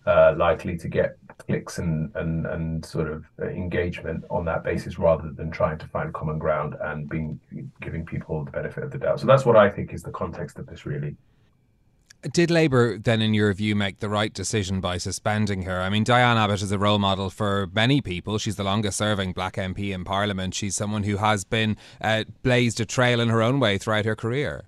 uh, 0.06 0.34
likely 0.38 0.78
to 0.78 0.88
get 0.88 1.18
clicks 1.38 1.78
and, 1.78 2.12
and 2.16 2.46
and 2.46 2.86
sort 2.86 3.10
of 3.10 3.26
engagement 3.42 4.24
on 4.30 4.46
that 4.46 4.64
basis 4.64 5.00
rather 5.00 5.32
than 5.32 5.52
trying 5.52 5.78
to 5.78 5.88
find 5.88 6.14
common 6.14 6.38
ground 6.40 6.76
and 6.82 7.10
being 7.10 7.40
giving 7.82 8.06
people 8.06 8.44
the 8.44 8.52
benefit 8.52 8.84
of 8.84 8.92
the 8.92 8.98
doubt. 8.98 9.20
So 9.20 9.28
that's 9.28 9.46
what 9.46 9.56
I 9.56 9.70
think 9.70 9.94
is 9.94 10.04
the 10.04 10.12
context 10.12 10.58
of 10.58 10.66
this 10.66 10.86
really. 10.86 11.16
Did 12.32 12.50
Labour 12.50 12.98
then, 12.98 13.22
in 13.22 13.34
your 13.34 13.54
view, 13.54 13.76
make 13.76 14.00
the 14.00 14.08
right 14.08 14.34
decision 14.34 14.80
by 14.80 14.98
suspending 14.98 15.64
her? 15.64 15.82
I 15.82 15.90
mean, 15.90 16.06
Diane 16.06 16.38
Abbott 16.38 16.62
is 16.62 16.72
a 16.72 16.80
role 16.80 17.00
model 17.00 17.30
for 17.30 17.68
many 17.74 18.00
people. 18.02 18.38
She's 18.38 18.56
the 18.56 18.64
longest 18.64 18.98
serving 18.98 19.34
black 19.34 19.56
MP 19.56 19.94
in 19.94 20.06
Parliament. 20.06 20.54
She's 20.54 20.76
someone 20.76 21.04
who 21.04 21.18
has 21.18 21.44
been 21.44 21.76
uh, 22.00 22.24
blazed 22.42 22.80
a 22.80 22.86
trail 22.86 23.20
in 23.20 23.28
her 23.28 23.42
own 23.42 23.60
way 23.60 23.78
throughout 23.78 24.06
her 24.06 24.16
career. 24.16 24.64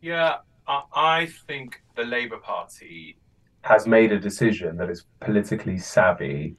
Yeah, 0.00 0.36
I 0.66 1.28
think 1.46 1.82
the 1.96 2.04
Labour 2.04 2.38
Party 2.38 3.18
has 3.62 3.86
made 3.86 4.12
a 4.12 4.18
decision 4.18 4.76
that 4.78 4.88
is 4.88 5.04
politically 5.20 5.78
savvy, 5.78 6.56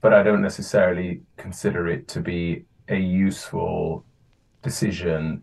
but 0.00 0.12
I 0.12 0.22
don't 0.22 0.42
necessarily 0.42 1.22
consider 1.36 1.88
it 1.88 2.06
to 2.08 2.20
be 2.20 2.64
a 2.88 2.96
useful 2.96 4.04
decision 4.62 5.42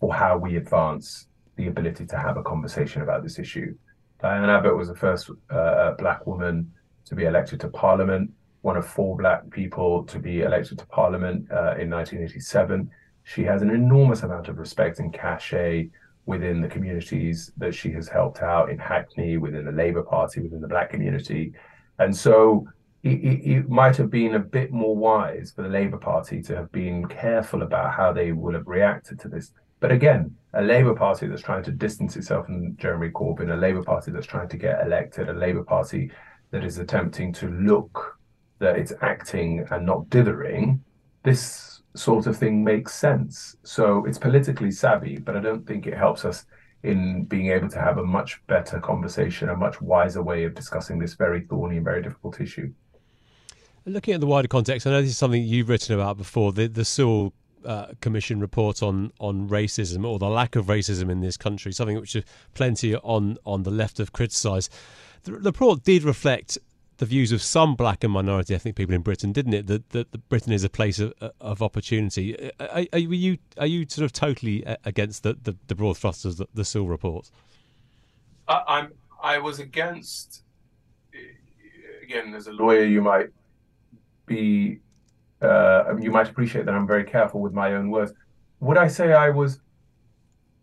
for 0.00 0.14
how 0.14 0.36
we 0.36 0.56
advance 0.56 1.26
the 1.58 1.66
ability 1.66 2.06
to 2.06 2.16
have 2.16 2.38
a 2.38 2.42
conversation 2.42 3.02
about 3.02 3.22
this 3.22 3.38
issue. 3.38 3.74
Diane 4.20 4.48
Abbott 4.48 4.76
was 4.76 4.88
the 4.88 4.96
first 4.96 5.30
uh, 5.50 5.92
black 5.98 6.26
woman 6.26 6.72
to 7.04 7.14
be 7.14 7.24
elected 7.24 7.60
to 7.60 7.68
parliament, 7.68 8.30
one 8.62 8.76
of 8.76 8.86
four 8.86 9.16
black 9.16 9.48
people 9.50 10.04
to 10.04 10.18
be 10.18 10.40
elected 10.40 10.78
to 10.78 10.86
parliament 10.86 11.46
uh, 11.50 11.76
in 11.76 11.90
1987. 11.90 12.90
She 13.24 13.42
has 13.44 13.60
an 13.60 13.70
enormous 13.70 14.22
amount 14.22 14.48
of 14.48 14.58
respect 14.58 15.00
and 15.00 15.12
cachet 15.12 15.90
within 16.26 16.60
the 16.60 16.68
communities 16.68 17.52
that 17.56 17.74
she 17.74 17.90
has 17.92 18.08
helped 18.08 18.42
out 18.42 18.70
in 18.70 18.78
Hackney, 18.78 19.36
within 19.36 19.64
the 19.64 19.72
Labour 19.72 20.02
Party, 20.02 20.40
within 20.40 20.60
the 20.60 20.68
Black 20.68 20.90
community. 20.90 21.52
And 21.98 22.14
so 22.14 22.68
it, 23.02 23.18
it, 23.24 23.50
it, 23.50 23.68
might 23.68 23.96
have 23.96 24.10
been 24.10 24.34
a 24.34 24.38
bit 24.38 24.70
more 24.70 24.94
wise 24.96 25.52
for 25.54 25.62
the 25.62 25.68
Labour 25.68 25.96
Party 25.96 26.42
to 26.42 26.56
have 26.56 26.70
been 26.70 27.06
careful 27.08 27.62
about 27.62 27.94
how 27.94 28.12
they 28.12 28.32
would 28.32 28.54
have 28.54 28.66
reacted 28.66 29.18
to 29.20 29.28
this. 29.28 29.52
But 29.80 29.92
again, 29.92 30.34
a 30.54 30.62
Labour 30.62 30.94
Party 30.94 31.26
that's 31.26 31.42
trying 31.42 31.62
to 31.64 31.70
distance 31.70 32.16
itself 32.16 32.46
from 32.46 32.76
Jeremy 32.76 33.10
Corbyn, 33.10 33.52
a 33.52 33.56
Labour 33.56 33.82
Party 33.82 34.10
that's 34.10 34.26
trying 34.26 34.48
to 34.48 34.56
get 34.56 34.84
elected, 34.84 35.28
a 35.28 35.32
Labour 35.32 35.62
Party 35.62 36.10
that 36.50 36.64
is 36.64 36.78
attempting 36.78 37.32
to 37.34 37.48
look 37.48 38.18
that 38.58 38.76
it's 38.76 38.92
acting 39.02 39.66
and 39.70 39.86
not 39.86 40.08
dithering, 40.10 40.82
this 41.22 41.82
sort 41.94 42.26
of 42.26 42.36
thing 42.36 42.64
makes 42.64 42.94
sense. 42.94 43.56
So 43.62 44.04
it's 44.04 44.18
politically 44.18 44.70
savvy, 44.70 45.18
but 45.18 45.36
I 45.36 45.40
don't 45.40 45.66
think 45.66 45.86
it 45.86 45.96
helps 45.96 46.24
us 46.24 46.46
in 46.82 47.24
being 47.24 47.50
able 47.50 47.68
to 47.68 47.80
have 47.80 47.98
a 47.98 48.04
much 48.04 48.40
better 48.46 48.80
conversation, 48.80 49.48
a 49.48 49.56
much 49.56 49.80
wiser 49.80 50.22
way 50.22 50.44
of 50.44 50.54
discussing 50.54 50.98
this 50.98 51.14
very 51.14 51.42
thorny 51.42 51.76
and 51.76 51.84
very 51.84 52.02
difficult 52.02 52.40
issue. 52.40 52.72
Looking 53.84 54.14
at 54.14 54.20
the 54.20 54.26
wider 54.26 54.48
context, 54.48 54.86
I 54.86 54.90
know 54.90 55.00
this 55.00 55.10
is 55.10 55.18
something 55.18 55.42
you've 55.42 55.68
written 55.68 55.94
about 55.94 56.18
before. 56.18 56.52
The 56.52 56.66
the 56.66 56.84
Sewell 56.84 57.32
uh, 57.64 57.88
Commission 58.00 58.40
report 58.40 58.82
on 58.82 59.12
on 59.18 59.48
racism 59.48 60.04
or 60.04 60.18
the 60.18 60.28
lack 60.28 60.56
of 60.56 60.66
racism 60.66 61.10
in 61.10 61.20
this 61.20 61.36
country, 61.36 61.72
something 61.72 62.00
which 62.00 62.16
plenty 62.54 62.94
on 62.96 63.38
on 63.44 63.62
the 63.62 63.70
left 63.70 63.98
have 63.98 64.12
criticised. 64.12 64.72
The, 65.24 65.32
the 65.32 65.50
report 65.50 65.82
did 65.82 66.02
reflect 66.04 66.58
the 66.98 67.06
views 67.06 67.30
of 67.32 67.40
some 67.40 67.76
black 67.76 68.02
and 68.02 68.12
minority 68.12 68.54
ethnic 68.54 68.74
people 68.74 68.94
in 68.94 69.02
Britain, 69.02 69.32
didn't 69.32 69.54
it? 69.54 69.66
That, 69.68 69.90
that, 69.90 70.28
Britain 70.28 70.52
is 70.52 70.64
a 70.64 70.68
place 70.68 70.98
of, 70.98 71.14
of 71.40 71.62
opportunity. 71.62 72.50
Are, 72.58 72.84
are, 72.92 72.98
you 72.98 73.38
are 73.56 73.66
you 73.66 73.86
sort 73.88 74.04
of 74.04 74.12
totally 74.12 74.64
against 74.84 75.22
the, 75.22 75.38
the, 75.40 75.56
the 75.68 75.74
broad 75.74 75.96
thrust 75.96 76.24
of 76.24 76.36
the, 76.36 76.46
the 76.54 76.64
Sewell 76.64 76.88
report? 76.88 77.30
I, 78.48 78.62
I'm 78.66 78.92
I 79.22 79.38
was 79.38 79.58
against. 79.58 80.42
Again, 82.02 82.34
as 82.34 82.46
a 82.46 82.52
lawyer, 82.52 82.84
you 82.84 83.02
might 83.02 83.28
be 84.26 84.80
uh, 85.42 85.96
you 86.00 86.10
might 86.10 86.28
appreciate 86.28 86.66
that 86.66 86.74
I'm 86.74 86.86
very 86.86 87.04
careful 87.04 87.40
with 87.40 87.52
my 87.52 87.74
own 87.74 87.90
words. 87.90 88.12
Would 88.60 88.76
I 88.76 88.88
say 88.88 89.12
I 89.12 89.30
was 89.30 89.60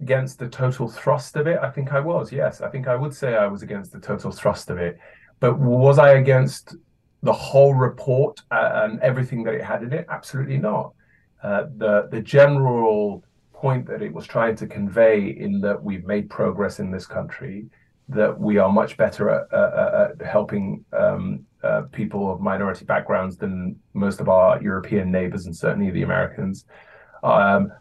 against 0.01 0.39
the 0.39 0.49
total 0.49 0.87
thrust 0.87 1.35
of 1.35 1.47
it? 1.47 1.59
I 1.61 1.69
think 1.69 1.93
I 1.93 1.99
was. 1.99 2.31
Yes, 2.31 2.61
I 2.61 2.69
think 2.69 2.87
I 2.87 2.95
would 2.95 3.13
say 3.13 3.35
I 3.35 3.47
was 3.47 3.61
against 3.63 3.91
the 3.91 3.99
total 3.99 4.31
thrust 4.31 4.69
of 4.69 4.77
it. 4.77 4.97
But 5.39 5.57
was 5.59 5.99
I 5.99 6.13
against 6.13 6.75
the 7.23 7.33
whole 7.33 7.73
report 7.73 8.41
and 8.51 8.99
everything 9.01 9.43
that 9.43 9.53
it 9.53 9.63
had 9.63 9.83
in 9.83 9.93
it? 9.93 10.05
Absolutely 10.09 10.57
not. 10.57 10.93
Uh, 11.41 11.65
the 11.77 12.07
the 12.11 12.21
general 12.21 13.23
point 13.53 13.87
that 13.87 14.01
it 14.01 14.13
was 14.13 14.27
trying 14.27 14.55
to 14.55 14.67
convey 14.67 15.29
in 15.29 15.61
that 15.61 15.81
we've 15.81 16.05
made 16.05 16.29
progress 16.29 16.79
in 16.79 16.91
this 16.91 17.07
country, 17.07 17.65
that 18.09 18.37
we 18.37 18.57
are 18.57 18.71
much 18.71 18.97
better 18.97 19.29
at, 19.29 19.53
uh, 19.53 20.09
at 20.09 20.25
helping 20.25 20.83
um, 20.93 21.45
uh, 21.65 21.81
people 21.91 22.31
of 22.31 22.39
minority 22.39 22.85
backgrounds 22.85 23.37
than 23.37 23.75
most 23.93 24.19
of 24.19 24.29
our 24.29 24.61
European 24.61 25.11
neighbors 25.11 25.45
and 25.45 25.55
certainly 25.55 25.91
the 25.91 26.03
Americans. 26.03 26.65
Um, 27.23 27.71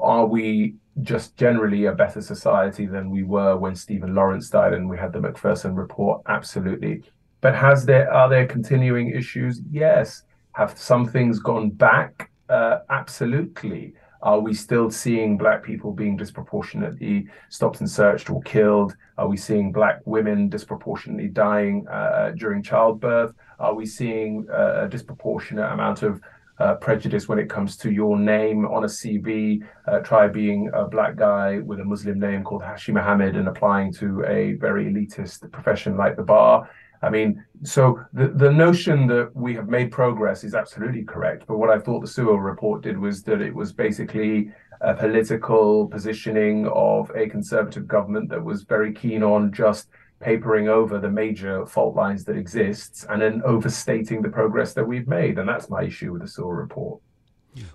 are 0.00 0.26
we 0.26 0.74
just 1.02 1.36
generally 1.36 1.84
a 1.86 1.92
better 1.92 2.20
society 2.20 2.86
than 2.86 3.10
we 3.10 3.22
were 3.22 3.56
when 3.56 3.76
Stephen 3.76 4.14
Lawrence 4.14 4.50
died 4.50 4.72
and 4.72 4.88
we 4.88 4.98
had 4.98 5.12
the 5.12 5.20
Macpherson 5.20 5.74
report? 5.74 6.22
Absolutely. 6.26 7.02
But 7.40 7.54
has 7.54 7.86
there 7.86 8.12
are 8.12 8.28
there 8.28 8.46
continuing 8.46 9.10
issues? 9.10 9.60
Yes. 9.70 10.22
Have 10.52 10.76
some 10.76 11.06
things 11.06 11.38
gone 11.38 11.70
back? 11.70 12.30
Uh, 12.48 12.78
absolutely. 12.90 13.94
Are 14.22 14.40
we 14.40 14.54
still 14.54 14.90
seeing 14.90 15.36
black 15.36 15.62
people 15.62 15.92
being 15.92 16.16
disproportionately 16.16 17.28
stopped 17.48 17.80
and 17.80 17.90
searched 17.90 18.30
or 18.30 18.42
killed? 18.42 18.96
Are 19.18 19.28
we 19.28 19.36
seeing 19.36 19.72
black 19.72 20.00
women 20.04 20.48
disproportionately 20.48 21.28
dying 21.28 21.86
uh, 21.88 22.32
during 22.36 22.62
childbirth? 22.62 23.34
Are 23.58 23.74
we 23.74 23.86
seeing 23.86 24.46
uh, 24.50 24.84
a 24.84 24.88
disproportionate 24.88 25.70
amount 25.72 26.02
of 26.02 26.20
uh, 26.58 26.74
prejudice 26.76 27.28
when 27.28 27.38
it 27.38 27.50
comes 27.50 27.76
to 27.76 27.90
your 27.90 28.18
name 28.18 28.64
on 28.66 28.84
a 28.84 28.86
CV. 28.86 29.62
Uh, 29.86 29.98
try 30.00 30.26
being 30.26 30.70
a 30.72 30.84
black 30.84 31.16
guy 31.16 31.58
with 31.58 31.80
a 31.80 31.84
Muslim 31.84 32.18
name 32.18 32.42
called 32.42 32.62
Hashi 32.62 32.92
Mohamed 32.92 33.36
and 33.36 33.48
applying 33.48 33.92
to 33.94 34.24
a 34.24 34.54
very 34.54 34.86
elitist 34.86 35.50
profession 35.52 35.96
like 35.96 36.16
the 36.16 36.22
bar. 36.22 36.68
I 37.02 37.10
mean, 37.10 37.44
so 37.62 38.00
the, 38.12 38.28
the 38.28 38.50
notion 38.50 39.06
that 39.08 39.34
we 39.34 39.54
have 39.54 39.68
made 39.68 39.90
progress 39.90 40.44
is 40.44 40.54
absolutely 40.54 41.04
correct. 41.04 41.44
But 41.46 41.58
what 41.58 41.70
I 41.70 41.78
thought 41.78 42.00
the 42.00 42.06
Sewell 42.06 42.38
report 42.38 42.82
did 42.82 42.98
was 42.98 43.22
that 43.24 43.40
it 43.40 43.54
was 43.54 43.72
basically 43.72 44.50
a 44.80 44.94
political 44.94 45.86
positioning 45.88 46.66
of 46.68 47.10
a 47.14 47.28
conservative 47.28 47.86
government 47.86 48.28
that 48.30 48.42
was 48.42 48.62
very 48.62 48.92
keen 48.92 49.22
on 49.22 49.52
just 49.52 49.88
papering 50.20 50.68
over 50.68 50.98
the 50.98 51.10
major 51.10 51.66
fault 51.66 51.94
lines 51.94 52.24
that 52.24 52.36
exists 52.36 53.04
and 53.10 53.20
then 53.20 53.42
overstating 53.44 54.22
the 54.22 54.28
progress 54.28 54.72
that 54.74 54.84
we've 54.84 55.08
made. 55.08 55.38
And 55.38 55.48
that's 55.48 55.68
my 55.68 55.82
issue 55.82 56.12
with 56.12 56.22
the 56.22 56.28
Sewell 56.28 56.52
report. 56.52 57.00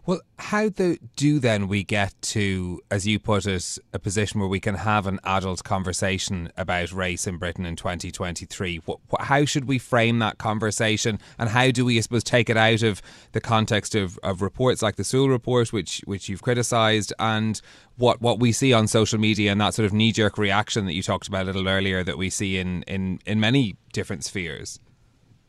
Well, 0.06 0.22
how 0.38 0.70
the, 0.70 0.98
do 1.16 1.40
then 1.40 1.68
we 1.68 1.84
get 1.84 2.14
to, 2.22 2.82
as 2.90 3.08
you 3.08 3.20
put 3.20 3.46
it, 3.46 3.78
a 3.94 4.00
position 4.00 4.40
where 4.40 4.50
we 4.50 4.60
can 4.60 4.76
have 4.76 5.08
an 5.08 5.20
adult 5.24 5.64
conversation 5.64 6.52
about 6.58 6.92
race 6.92 7.28
in 7.28 7.38
Britain 7.38 7.66
in 7.66 7.76
2023? 7.76 8.82
What, 8.86 9.00
how 9.20 9.46
should 9.46 9.66
we 9.66 9.80
frame 9.80 10.20
that 10.20 10.38
conversation, 10.38 11.20
and 11.38 11.50
how 11.50 11.72
do 11.72 11.86
we, 11.86 11.98
I 11.98 12.02
suppose, 12.02 12.24
take 12.24 12.50
it 12.50 12.58
out 12.58 12.84
of 12.84 13.02
the 13.32 13.42
context 13.42 13.96
of, 13.96 14.20
of 14.24 14.42
reports 14.42 14.82
like 14.82 14.96
the 14.96 15.04
Sewell 15.04 15.30
report, 15.30 15.74
which 15.74 16.02
which 16.06 16.30
you've 16.30 16.42
criticised, 16.42 17.14
and 17.20 17.62
what 17.98 18.22
what 18.22 18.40
we 18.40 18.52
see 18.52 18.74
on 18.74 18.88
social 18.88 19.20
media 19.20 19.52
and 19.52 19.62
that 19.62 19.74
sort 19.74 19.86
of 19.86 19.94
knee 19.94 20.12
jerk 20.12 20.38
reaction 20.38 20.86
that 20.86 20.94
you 20.94 21.04
talked 21.04 21.28
about 21.28 21.44
a 21.44 21.46
little 21.46 21.68
earlier 21.68 22.04
that 22.04 22.18
we 22.18 22.30
see 22.30 22.58
in 22.58 22.84
in 22.84 23.20
in 23.26 23.40
many 23.40 23.76
different 23.94 24.24
spheres? 24.24 24.80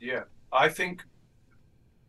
Yeah, 0.01 0.25
I 0.53 0.69
think 0.69 1.05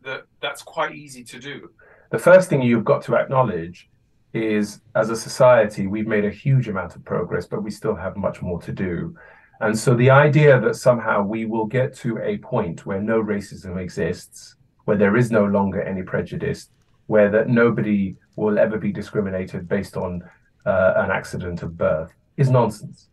that 0.03 0.25
that's 0.42 0.62
quite 0.62 0.96
easy 0.96 1.24
to 1.24 1.39
do 1.39 1.70
the 2.13 2.20
first 2.20 2.48
thing 2.48 2.62
you've 2.62 2.86
got 2.86 3.01
to 3.01 3.15
acknowledge 3.15 3.89
is 4.36 4.82
as 4.93 5.10
a 5.10 5.15
society, 5.15 5.88
we've 5.88 6.05
made 6.05 6.25
a 6.25 6.29
huge 6.29 6.67
amount 6.67 6.96
of 6.96 7.03
progress, 7.03 7.48
but 7.48 7.63
we 7.63 7.72
still 7.72 7.96
have 7.96 8.15
much 8.15 8.39
more 8.39 8.62
to 8.62 8.72
do. 8.72 9.17
And 9.62 9.77
so 9.77 9.96
the 9.96 10.12
idea 10.12 10.62
that 10.62 10.75
somehow 10.75 11.24
we 11.24 11.48
will 11.48 11.65
get 11.65 11.96
to 11.98 12.20
a 12.20 12.38
point 12.38 12.86
where 12.86 13.01
no 13.01 13.20
racism 13.20 13.82
exists, 13.82 14.58
where 14.86 14.96
there 14.96 15.17
is 15.17 15.32
no 15.32 15.46
longer 15.46 15.82
any 15.82 16.03
prejudice, 16.03 16.70
where 17.08 17.32
that 17.32 17.50
nobody 17.50 18.15
will 18.36 18.60
ever 18.60 18.77
be 18.77 18.91
discriminated 18.91 19.67
based 19.67 19.98
on 19.98 20.22
uh, 20.67 20.93
an 20.98 21.10
accident 21.10 21.63
of 21.63 21.75
birth 21.75 22.13
is 22.38 22.51
nonsense. 22.51 23.10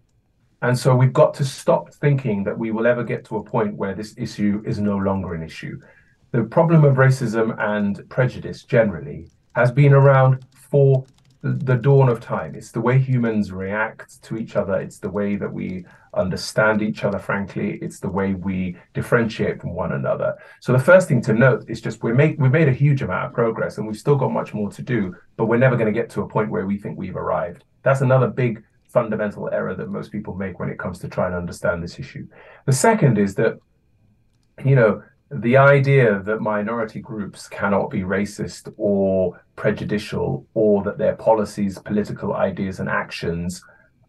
And 0.60 0.78
so 0.78 0.94
we've 0.94 1.14
got 1.14 1.32
to 1.34 1.44
stop 1.46 1.94
thinking 1.94 2.44
that 2.44 2.58
we 2.58 2.70
will 2.70 2.86
ever 2.86 3.02
get 3.02 3.24
to 3.26 3.38
a 3.38 3.42
point 3.42 3.76
where 3.76 3.94
this 3.94 4.12
issue 4.18 4.62
is 4.66 4.78
no 4.78 4.98
longer 4.98 5.32
an 5.32 5.42
issue 5.42 5.80
the 6.32 6.44
problem 6.44 6.84
of 6.84 6.96
racism 6.96 7.56
and 7.58 8.08
prejudice 8.08 8.62
generally 8.62 9.28
has 9.54 9.70
been 9.70 9.92
around 9.92 10.44
for 10.54 11.04
the 11.42 11.76
dawn 11.76 12.08
of 12.08 12.20
time. 12.20 12.54
It's 12.54 12.70
the 12.70 12.80
way 12.80 12.98
humans 12.98 13.50
react 13.50 14.22
to 14.24 14.36
each 14.36 14.56
other. 14.56 14.74
It's 14.74 14.98
the 14.98 15.08
way 15.08 15.36
that 15.36 15.50
we 15.50 15.86
understand 16.12 16.82
each 16.82 17.02
other, 17.02 17.18
frankly. 17.18 17.78
It's 17.80 17.98
the 17.98 18.10
way 18.10 18.34
we 18.34 18.76
differentiate 18.92 19.60
from 19.60 19.74
one 19.74 19.92
another. 19.92 20.36
So 20.60 20.72
the 20.72 20.78
first 20.78 21.08
thing 21.08 21.22
to 21.22 21.32
note 21.32 21.64
is 21.68 21.80
just 21.80 22.02
we 22.02 22.12
make 22.12 22.38
we've 22.38 22.50
made 22.50 22.68
a 22.68 22.72
huge 22.72 23.00
amount 23.00 23.26
of 23.26 23.32
progress 23.32 23.78
and 23.78 23.86
we've 23.86 23.96
still 23.96 24.16
got 24.16 24.32
much 24.32 24.52
more 24.52 24.70
to 24.70 24.82
do, 24.82 25.16
but 25.36 25.46
we're 25.46 25.56
never 25.56 25.76
going 25.76 25.92
to 25.92 25.98
get 25.98 26.10
to 26.10 26.22
a 26.22 26.28
point 26.28 26.50
where 26.50 26.66
we 26.66 26.76
think 26.76 26.98
we've 26.98 27.16
arrived. 27.16 27.64
That's 27.82 28.02
another 28.02 28.28
big 28.28 28.62
fundamental 28.88 29.48
error 29.50 29.74
that 29.74 29.88
most 29.88 30.12
people 30.12 30.34
make 30.34 30.58
when 30.58 30.68
it 30.68 30.78
comes 30.78 30.98
to 30.98 31.08
trying 31.08 31.32
to 31.32 31.38
understand 31.38 31.82
this 31.82 31.98
issue. 31.98 32.26
The 32.66 32.72
second 32.72 33.18
is 33.18 33.34
that, 33.36 33.58
you 34.64 34.74
know, 34.74 35.02
the 35.30 35.56
idea 35.56 36.20
that 36.24 36.40
minority 36.40 37.00
groups 37.00 37.48
cannot 37.48 37.88
be 37.88 38.00
racist 38.00 38.72
or 38.76 39.40
prejudicial 39.54 40.46
or 40.54 40.82
that 40.82 40.98
their 40.98 41.14
policies, 41.14 41.78
political 41.78 42.34
ideas, 42.34 42.80
and 42.80 42.88
actions 42.88 43.62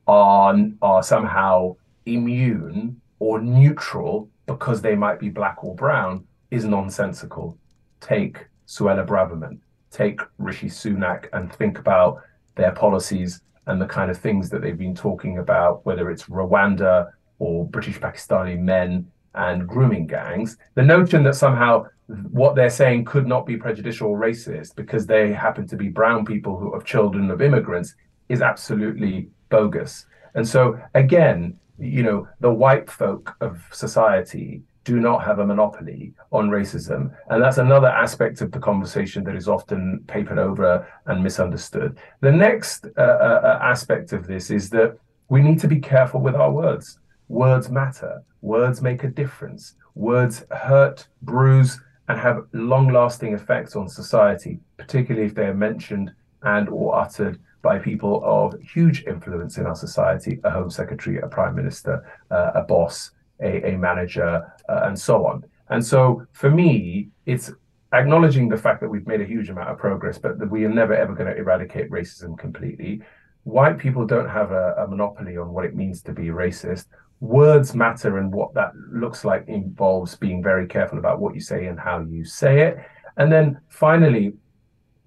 are, 0.07 0.55
are 0.81 1.03
somehow 1.03 1.75
immune 2.07 2.99
or 3.19 3.39
neutral 3.39 4.29
because 4.47 4.81
they 4.81 4.95
might 4.95 5.19
be 5.19 5.29
black 5.29 5.63
or 5.63 5.75
brown 5.75 6.25
is 6.49 6.65
nonsensical. 6.65 7.55
Take 7.99 8.47
Suella 8.67 9.05
Braverman, 9.05 9.59
take 9.91 10.21
Rishi 10.39 10.67
Sunak, 10.67 11.27
and 11.33 11.53
think 11.53 11.77
about 11.77 12.21
their 12.55 12.71
policies 12.71 13.41
and 13.67 13.79
the 13.79 13.85
kind 13.85 14.09
of 14.09 14.17
things 14.17 14.49
that 14.49 14.61
they've 14.61 14.77
been 14.77 14.95
talking 14.95 15.37
about, 15.37 15.85
whether 15.85 16.09
it's 16.09 16.23
Rwanda 16.23 17.11
or 17.37 17.67
British 17.67 17.99
Pakistani 17.99 18.57
men 18.57 19.10
and 19.35 19.67
grooming 19.67 20.07
gangs, 20.07 20.57
the 20.75 20.81
notion 20.81 21.23
that 21.23 21.35
somehow 21.35 21.85
what 22.31 22.55
they're 22.55 22.69
saying 22.69 23.05
could 23.05 23.27
not 23.27 23.45
be 23.45 23.55
prejudicial 23.55 24.09
or 24.09 24.19
racist 24.19 24.75
because 24.75 25.05
they 25.05 25.31
happen 25.31 25.65
to 25.67 25.77
be 25.77 25.87
brown 25.87 26.25
people 26.25 26.57
who 26.57 26.73
are 26.73 26.81
children 26.81 27.31
of 27.31 27.41
immigrants 27.41 27.95
is 28.29 28.41
absolutely 28.41 29.29
bogus. 29.49 30.05
And 30.35 30.47
so 30.47 30.79
again, 30.93 31.57
you 31.79 32.03
know, 32.03 32.27
the 32.39 32.51
white 32.51 32.89
folk 32.89 33.35
of 33.41 33.63
society 33.71 34.61
do 34.83 34.99
not 34.99 35.23
have 35.23 35.39
a 35.39 35.45
monopoly 35.45 36.13
on 36.31 36.49
racism. 36.49 37.15
And 37.29 37.43
that's 37.43 37.59
another 37.59 37.87
aspect 37.87 38.41
of 38.41 38.51
the 38.51 38.59
conversation 38.59 39.23
that 39.25 39.35
is 39.35 39.47
often 39.47 40.03
papered 40.07 40.39
over 40.39 40.87
and 41.05 41.23
misunderstood. 41.23 41.99
The 42.21 42.31
next 42.31 42.87
uh, 42.97 43.01
uh, 43.01 43.41
uh 43.43 43.59
aspect 43.61 44.11
of 44.11 44.25
this 44.25 44.49
is 44.49 44.69
that 44.71 44.97
we 45.29 45.41
need 45.41 45.59
to 45.59 45.67
be 45.67 45.79
careful 45.79 46.19
with 46.19 46.35
our 46.35 46.51
words. 46.51 46.99
Words 47.31 47.69
matter. 47.69 48.23
Words 48.41 48.81
make 48.81 49.05
a 49.05 49.07
difference. 49.07 49.75
Words 49.95 50.43
hurt, 50.51 51.07
bruise, 51.21 51.79
and 52.09 52.19
have 52.19 52.45
long-lasting 52.51 53.33
effects 53.33 53.73
on 53.77 53.87
society, 53.87 54.59
particularly 54.75 55.27
if 55.27 55.33
they 55.33 55.45
are 55.45 55.53
mentioned 55.53 56.11
and 56.43 56.67
or 56.67 56.93
uttered 56.93 57.39
by 57.61 57.79
people 57.79 58.21
of 58.25 58.59
huge 58.61 59.05
influence 59.05 59.57
in 59.57 59.65
our 59.65 59.75
society, 59.75 60.41
a 60.43 60.51
home 60.51 60.69
secretary, 60.69 61.19
a 61.19 61.27
prime 61.27 61.55
minister, 61.55 62.05
uh, 62.31 62.51
a 62.55 62.63
boss, 62.63 63.11
a, 63.39 63.71
a 63.71 63.77
manager, 63.77 64.45
uh, 64.67 64.81
and 64.83 64.99
so 64.99 65.25
on. 65.25 65.45
And 65.69 65.83
so 65.83 66.27
for 66.33 66.51
me, 66.51 67.07
it's 67.25 67.49
acknowledging 67.93 68.49
the 68.49 68.57
fact 68.57 68.81
that 68.81 68.89
we've 68.89 69.07
made 69.07 69.21
a 69.21 69.25
huge 69.25 69.49
amount 69.49 69.69
of 69.69 69.77
progress, 69.77 70.17
but 70.17 70.37
that 70.37 70.51
we 70.51 70.65
are 70.65 70.69
never 70.81 70.93
ever 70.93 71.15
going 71.15 71.33
to 71.33 71.37
eradicate 71.37 71.89
racism 71.91 72.37
completely. 72.37 73.01
White 73.43 73.77
people 73.77 74.05
don't 74.05 74.29
have 74.29 74.51
a, 74.51 74.75
a 74.79 74.87
monopoly 74.87 75.37
on 75.37 75.53
what 75.53 75.63
it 75.63 75.75
means 75.75 76.01
to 76.03 76.11
be 76.11 76.25
racist 76.25 76.87
words 77.21 77.75
matter 77.75 78.17
and 78.17 78.33
what 78.33 78.53
that 78.55 78.73
looks 78.91 79.23
like 79.23 79.47
involves 79.47 80.15
being 80.15 80.43
very 80.43 80.67
careful 80.67 80.97
about 80.97 81.19
what 81.19 81.35
you 81.35 81.39
say 81.39 81.67
and 81.67 81.79
how 81.79 81.99
you 82.01 82.25
say 82.25 82.61
it. 82.61 82.77
And 83.15 83.31
then 83.31 83.61
finally, 83.69 84.33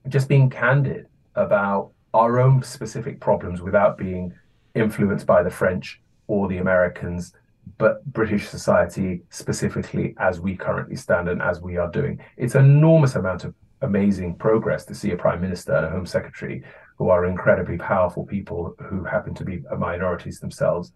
just 0.08 0.28
being 0.28 0.48
candid 0.48 1.06
about 1.34 1.90
our 2.14 2.38
own 2.38 2.62
specific 2.62 3.20
problems 3.20 3.60
without 3.60 3.98
being 3.98 4.32
influenced 4.76 5.26
by 5.26 5.42
the 5.42 5.50
French 5.50 6.00
or 6.28 6.46
the 6.46 6.58
Americans, 6.58 7.32
but 7.78 8.04
British 8.12 8.48
society 8.48 9.22
specifically 9.30 10.14
as 10.18 10.40
we 10.40 10.56
currently 10.56 10.96
stand 10.96 11.28
and 11.28 11.42
as 11.42 11.60
we 11.60 11.76
are 11.76 11.90
doing. 11.90 12.20
It's 12.36 12.54
an 12.54 12.64
enormous 12.64 13.16
amount 13.16 13.42
of 13.42 13.54
amazing 13.82 14.36
progress 14.36 14.84
to 14.84 14.94
see 14.94 15.10
a 15.10 15.16
prime 15.16 15.40
minister 15.40 15.74
and 15.74 15.86
a 15.86 15.90
home 15.90 16.06
secretary 16.06 16.62
who 16.96 17.08
are 17.08 17.26
incredibly 17.26 17.76
powerful 17.76 18.24
people 18.24 18.76
who 18.88 19.02
happen 19.02 19.34
to 19.34 19.44
be 19.44 19.62
minorities 19.76 20.38
themselves 20.38 20.92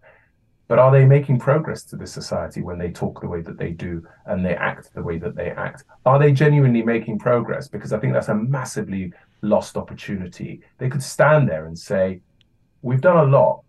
but 0.69 0.77
are 0.77 0.91
they 0.91 1.03
making 1.03 1.39
progress 1.39 1.81
to 1.81 1.95
this 1.95 2.13
society 2.13 2.61
when 2.61 2.77
they 2.77 2.91
talk 2.91 3.19
the 3.19 3.27
way 3.27 3.41
that 3.41 3.57
they 3.57 3.71
do 3.71 4.05
and 4.27 4.45
they 4.45 4.55
act 4.55 4.93
the 4.93 5.01
way 5.01 5.17
that 5.17 5.35
they 5.35 5.49
act? 5.49 5.83
Are 6.05 6.19
they 6.19 6.31
genuinely 6.31 6.83
making 6.83 7.17
progress? 7.17 7.67
Because 7.67 7.91
I 7.91 7.97
think 7.97 8.13
that's 8.13 8.27
a 8.27 8.35
massively 8.35 9.11
lost 9.41 9.77
opportunity. 9.77 10.61
They 10.77 10.87
could 10.87 11.01
stand 11.01 11.49
there 11.49 11.65
and 11.65 11.77
say, 11.77 12.21
We've 12.83 13.01
done 13.01 13.17
a 13.17 13.23
lot, 13.23 13.63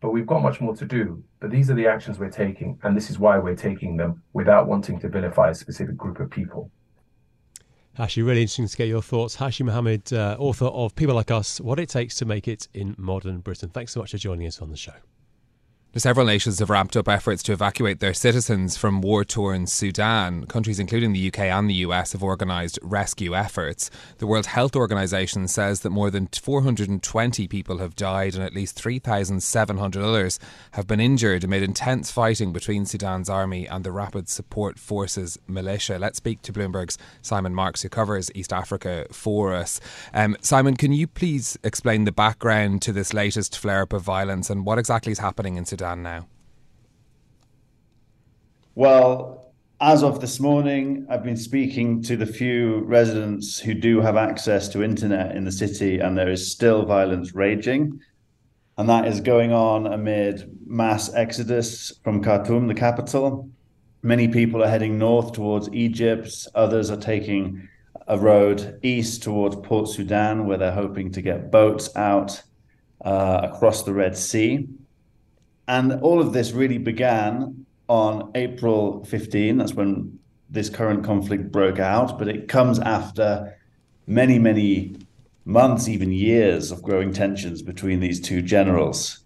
but 0.00 0.10
we've 0.10 0.26
got 0.26 0.42
much 0.42 0.60
more 0.60 0.74
to 0.76 0.84
do. 0.84 1.22
But 1.38 1.52
these 1.52 1.70
are 1.70 1.74
the 1.74 1.86
actions 1.86 2.18
we're 2.18 2.28
taking, 2.28 2.76
and 2.82 2.96
this 2.96 3.08
is 3.08 3.20
why 3.20 3.38
we're 3.38 3.54
taking 3.54 3.96
them 3.96 4.20
without 4.32 4.66
wanting 4.66 4.98
to 4.98 5.08
vilify 5.08 5.50
a 5.50 5.54
specific 5.54 5.96
group 5.96 6.18
of 6.18 6.28
people. 6.28 6.70
Hashi, 7.94 8.20
really 8.20 8.42
interesting 8.42 8.66
to 8.66 8.76
get 8.76 8.88
your 8.88 9.00
thoughts. 9.00 9.36
Hashi 9.36 9.62
Mohamed, 9.62 10.12
uh, 10.12 10.36
author 10.40 10.66
of 10.66 10.96
People 10.96 11.14
Like 11.14 11.30
Us 11.30 11.60
What 11.60 11.78
It 11.78 11.88
Takes 11.88 12.16
to 12.16 12.24
Make 12.24 12.48
It 12.48 12.66
in 12.74 12.96
Modern 12.98 13.38
Britain. 13.38 13.68
Thanks 13.68 13.92
so 13.92 14.00
much 14.00 14.10
for 14.10 14.18
joining 14.18 14.48
us 14.48 14.60
on 14.60 14.70
the 14.70 14.76
show. 14.76 14.94
Several 15.94 16.24
nations 16.24 16.58
have 16.60 16.70
ramped 16.70 16.96
up 16.96 17.06
efforts 17.06 17.42
to 17.42 17.52
evacuate 17.52 18.00
their 18.00 18.14
citizens 18.14 18.78
from 18.78 19.02
war 19.02 19.26
torn 19.26 19.66
Sudan. 19.66 20.46
Countries 20.46 20.80
including 20.80 21.12
the 21.12 21.28
UK 21.28 21.40
and 21.40 21.68
the 21.68 21.84
US 21.86 22.12
have 22.12 22.22
organised 22.22 22.78
rescue 22.80 23.36
efforts. 23.36 23.90
The 24.16 24.26
World 24.26 24.46
Health 24.46 24.74
Organization 24.74 25.48
says 25.48 25.80
that 25.80 25.90
more 25.90 26.10
than 26.10 26.28
420 26.28 27.46
people 27.46 27.76
have 27.76 27.94
died 27.94 28.34
and 28.34 28.42
at 28.42 28.54
least 28.54 28.74
3,700 28.76 30.02
others 30.02 30.38
have 30.72 30.86
been 30.86 30.98
injured 30.98 31.44
amid 31.44 31.62
intense 31.62 32.10
fighting 32.10 32.54
between 32.54 32.86
Sudan's 32.86 33.28
army 33.28 33.68
and 33.68 33.84
the 33.84 33.92
Rapid 33.92 34.30
Support 34.30 34.78
Forces 34.78 35.38
militia. 35.46 35.98
Let's 35.98 36.16
speak 36.16 36.40
to 36.42 36.54
Bloomberg's 36.54 36.96
Simon 37.20 37.54
Marks, 37.54 37.82
who 37.82 37.90
covers 37.90 38.30
East 38.34 38.54
Africa 38.54 39.06
for 39.12 39.52
us. 39.52 39.78
Um, 40.14 40.38
Simon, 40.40 40.74
can 40.74 40.94
you 40.94 41.06
please 41.06 41.58
explain 41.62 42.04
the 42.04 42.12
background 42.12 42.80
to 42.80 42.92
this 42.92 43.12
latest 43.12 43.58
flare 43.58 43.82
up 43.82 43.92
of 43.92 44.00
violence 44.00 44.48
and 44.48 44.64
what 44.64 44.78
exactly 44.78 45.12
is 45.12 45.18
happening 45.18 45.56
in 45.56 45.66
Sudan? 45.66 45.81
Sudan 45.82 46.04
now? 46.04 46.28
Well, 48.76 49.52
as 49.80 50.04
of 50.04 50.20
this 50.20 50.38
morning, 50.38 51.08
I've 51.10 51.24
been 51.24 51.36
speaking 51.36 52.00
to 52.04 52.16
the 52.16 52.24
few 52.24 52.84
residents 52.84 53.58
who 53.58 53.74
do 53.74 54.00
have 54.00 54.16
access 54.16 54.68
to 54.68 54.84
internet 54.84 55.34
in 55.34 55.42
the 55.42 55.50
city, 55.50 55.98
and 55.98 56.16
there 56.16 56.30
is 56.30 56.52
still 56.52 56.84
violence 56.84 57.34
raging. 57.34 58.00
And 58.78 58.88
that 58.88 59.08
is 59.08 59.20
going 59.20 59.52
on 59.52 59.88
amid 59.88 60.56
mass 60.64 61.12
exodus 61.14 61.92
from 62.04 62.22
Khartoum, 62.22 62.68
the 62.68 62.74
capital. 62.74 63.50
Many 64.02 64.28
people 64.28 64.62
are 64.62 64.68
heading 64.68 64.98
north 64.98 65.32
towards 65.32 65.68
Egypt, 65.72 66.46
others 66.54 66.92
are 66.92 66.96
taking 66.96 67.68
a 68.06 68.16
road 68.16 68.78
east 68.84 69.24
towards 69.24 69.56
Port 69.56 69.88
Sudan, 69.88 70.46
where 70.46 70.58
they're 70.58 70.70
hoping 70.70 71.10
to 71.10 71.20
get 71.20 71.50
boats 71.50 71.90
out 71.96 72.40
uh, 73.04 73.40
across 73.42 73.82
the 73.82 73.92
Red 73.92 74.16
Sea. 74.16 74.68
And 75.72 75.94
all 76.02 76.20
of 76.20 76.34
this 76.34 76.52
really 76.52 76.76
began 76.76 77.64
on 77.88 78.30
April 78.34 79.02
15. 79.04 79.56
That's 79.56 79.72
when 79.72 80.18
this 80.50 80.68
current 80.68 81.02
conflict 81.02 81.50
broke 81.50 81.78
out. 81.78 82.18
But 82.18 82.28
it 82.28 82.46
comes 82.46 82.78
after 82.78 83.56
many, 84.06 84.38
many 84.38 84.96
months, 85.46 85.88
even 85.88 86.12
years 86.12 86.72
of 86.72 86.82
growing 86.82 87.10
tensions 87.14 87.62
between 87.62 88.00
these 88.00 88.20
two 88.20 88.42
generals. 88.42 89.20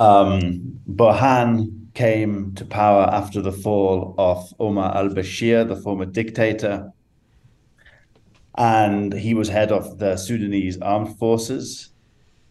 Um, 0.00 0.80
Burhan 0.90 1.86
came 1.94 2.52
to 2.56 2.64
power 2.64 3.04
after 3.04 3.40
the 3.40 3.52
fall 3.52 4.16
of 4.18 4.52
Omar 4.58 4.96
al 4.96 5.10
Bashir, 5.10 5.68
the 5.68 5.76
former 5.76 6.06
dictator. 6.06 6.92
And 8.56 9.12
he 9.12 9.34
was 9.34 9.48
head 9.48 9.70
of 9.70 10.00
the 10.00 10.16
Sudanese 10.16 10.80
armed 10.80 11.16
forces. 11.16 11.90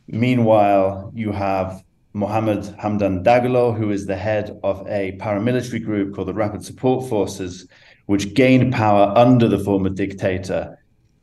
Meanwhile, 0.08 1.12
you 1.14 1.34
have 1.34 1.84
Mohammed 2.18 2.64
Hamdan 2.80 3.24
Dagalo, 3.24 3.78
who 3.78 3.92
is 3.92 4.08
the 4.08 4.16
head 4.16 4.60
of 4.64 4.86
a 4.88 5.16
paramilitary 5.20 5.84
group 5.84 6.16
called 6.16 6.28
the 6.28 6.34
Rapid 6.34 6.66
Support 6.66 7.08
Forces, 7.08 7.68
which 8.08 8.34
gained 8.34 8.74
power 8.74 9.14
under 9.16 9.48
the 9.48 9.60
former 9.60 9.90
dictator 9.90 10.80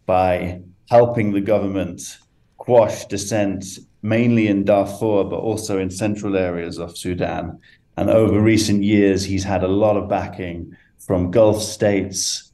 by 0.07 0.61
helping 0.91 1.33
the 1.33 1.41
government 1.41 2.19
quash 2.59 3.07
dissent, 3.07 3.65
mainly 4.03 4.47
in 4.47 4.65
Darfur, 4.65 5.25
but 5.25 5.41
also 5.41 5.79
in 5.81 5.91
central 5.91 6.37
areas 6.37 6.79
of 6.79 6.97
Sudan. 6.97 7.59
And 7.97 8.09
over 8.09 8.41
recent 8.41 8.85
years, 8.85 9.25
he's 9.25 9.43
had 9.43 9.65
a 9.65 9.69
lot 9.69 9.97
of 9.97 10.09
backing 10.09 10.77
from 10.99 11.33
Gulf 11.33 11.61
states 11.61 12.53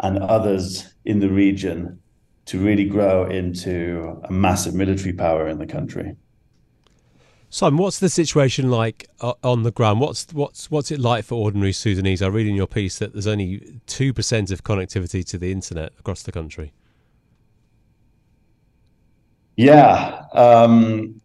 and 0.00 0.18
others 0.18 0.92
in 1.04 1.20
the 1.20 1.30
region 1.30 2.00
to 2.46 2.58
really 2.58 2.86
grow 2.86 3.26
into 3.26 4.20
a 4.24 4.32
massive 4.32 4.74
military 4.74 5.12
power 5.12 5.46
in 5.46 5.58
the 5.58 5.66
country. 5.66 6.16
Simon, 7.56 7.78
what's 7.78 8.00
the 8.00 8.10
situation 8.10 8.70
like 8.70 9.08
uh, 9.22 9.32
on 9.42 9.62
the 9.62 9.70
ground? 9.70 9.98
What's 9.98 10.26
what's 10.34 10.70
what's 10.70 10.90
it 10.90 11.00
like 11.00 11.24
for 11.24 11.36
ordinary 11.36 11.72
Sudanese? 11.72 12.20
I 12.20 12.26
read 12.26 12.46
in 12.46 12.54
your 12.54 12.66
piece 12.66 12.98
that 12.98 13.14
there's 13.14 13.26
only 13.26 13.80
two 13.86 14.12
percent 14.12 14.50
of 14.50 14.62
connectivity 14.62 15.24
to 15.24 15.38
the 15.38 15.50
internet 15.50 15.94
across 15.98 16.22
the 16.22 16.32
country. 16.32 16.74
Yeah, 19.56 20.24
um, 20.34 21.18